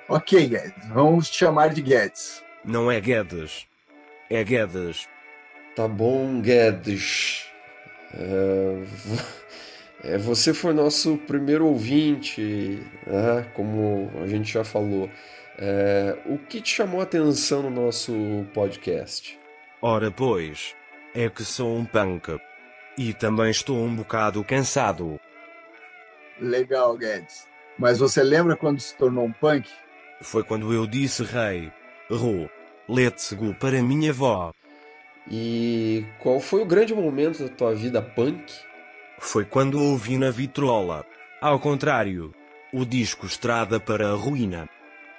Ok, 0.09 0.47
Guedes, 0.47 0.89
vamos 0.89 1.29
te 1.29 1.39
chamar 1.39 1.75
de 1.75 1.83
Guedes. 1.83 2.43
Não 2.65 2.91
é 2.91 3.01
Guedes. 3.01 3.67
É 4.31 4.43
Guedes. 4.45 5.09
Tá 5.77 5.87
bom, 5.87 6.41
Guedes. 6.41 7.51
É, 8.15 8.83
é, 10.15 10.19
você 10.19 10.55
foi 10.55 10.73
nosso 10.73 11.19
primeiro 11.19 11.67
ouvinte, 11.67 12.83
né? 13.07 13.47
como 13.53 14.11
a 14.23 14.27
gente 14.27 14.51
já 14.51 14.65
falou. 14.65 15.11
É, 15.59 16.17
o 16.25 16.39
que 16.39 16.63
te 16.63 16.75
chamou 16.75 17.01
a 17.01 17.03
atenção 17.03 17.63
no 17.63 17.71
nosso 17.71 18.15
podcast? 18.55 19.39
Ora, 19.83 20.11
pois, 20.11 20.75
é 21.15 21.29
que 21.29 21.45
sou 21.45 21.77
um 21.77 21.85
punk. 21.85 22.41
E 22.97 23.13
também 23.13 23.51
estou 23.51 23.77
um 23.77 23.95
bocado 23.95 24.43
cansado. 24.43 25.21
Legal, 26.41 26.97
Guedes. 26.97 27.47
Mas 27.79 27.99
você 27.99 28.23
lembra 28.23 28.57
quando 28.57 28.81
se 28.81 28.97
tornou 28.97 29.27
um 29.27 29.33
punk? 29.33 29.69
Foi 30.23 30.43
quando 30.43 30.73
eu 30.73 30.87
disse 30.87 31.23
rei, 31.23 31.71
ro, 32.11 32.49
let's 32.89 33.35
go 33.35 33.55
para 33.55 33.83
minha 33.83 34.11
avó. 34.11 34.55
E 35.31 36.05
qual 36.19 36.39
foi 36.39 36.63
o 36.63 36.67
grande 36.67 36.95
momento 36.95 37.43
da 37.43 37.49
tua 37.49 37.75
vida 37.75 38.01
punk? 38.01 38.53
Foi 39.19 39.45
quando 39.45 39.81
ouvi 39.81 40.17
na 40.19 40.31
vitrola. 40.31 41.05
Ao 41.41 41.59
contrário, 41.59 42.33
o 42.73 42.85
disco 42.85 43.27
Estrada 43.27 43.81
para 43.81 44.11
a 44.11 44.15
Ruína. 44.15 44.69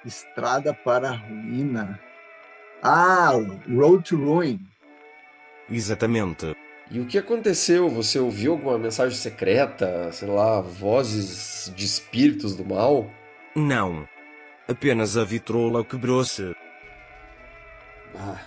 Estrada 0.05 0.73
para 0.73 1.09
a 1.09 1.15
Ruína. 1.15 1.99
Ah, 2.81 3.31
Road 3.67 4.03
to 4.03 4.15
Ruin. 4.15 4.59
Exatamente. 5.69 6.55
E 6.89 6.99
o 6.99 7.05
que 7.05 7.17
aconteceu? 7.17 7.89
Você 7.89 8.17
ouviu 8.17 8.53
alguma 8.53 8.77
mensagem 8.77 9.17
secreta? 9.17 10.09
Sei 10.13 10.27
lá, 10.27 10.61
vozes 10.61 11.71
de 11.75 11.85
espíritos 11.85 12.55
do 12.55 12.63
mal? 12.63 13.11
Não. 13.53 14.07
Apenas 14.67 15.17
a 15.17 15.25
vitrola 15.25 15.83
quebrou-se. 15.83 16.55
Ah, 18.15 18.39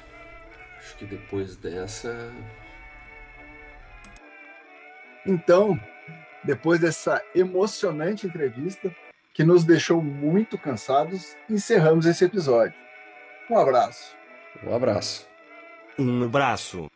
que 1.00 1.06
depois 1.06 1.56
dessa. 1.56 2.30
Então, 5.26 5.80
depois 6.44 6.78
dessa 6.78 7.22
emocionante 7.34 8.26
entrevista, 8.26 8.94
que 9.32 9.42
nos 9.42 9.64
deixou 9.64 10.02
muito 10.02 10.58
cansados, 10.58 11.34
encerramos 11.48 12.04
esse 12.04 12.24
episódio. 12.24 12.78
Um 13.48 13.58
abraço. 13.58 14.14
Um 14.62 14.74
abraço. 14.74 15.26
Um 15.98 16.24
abraço. 16.24 16.90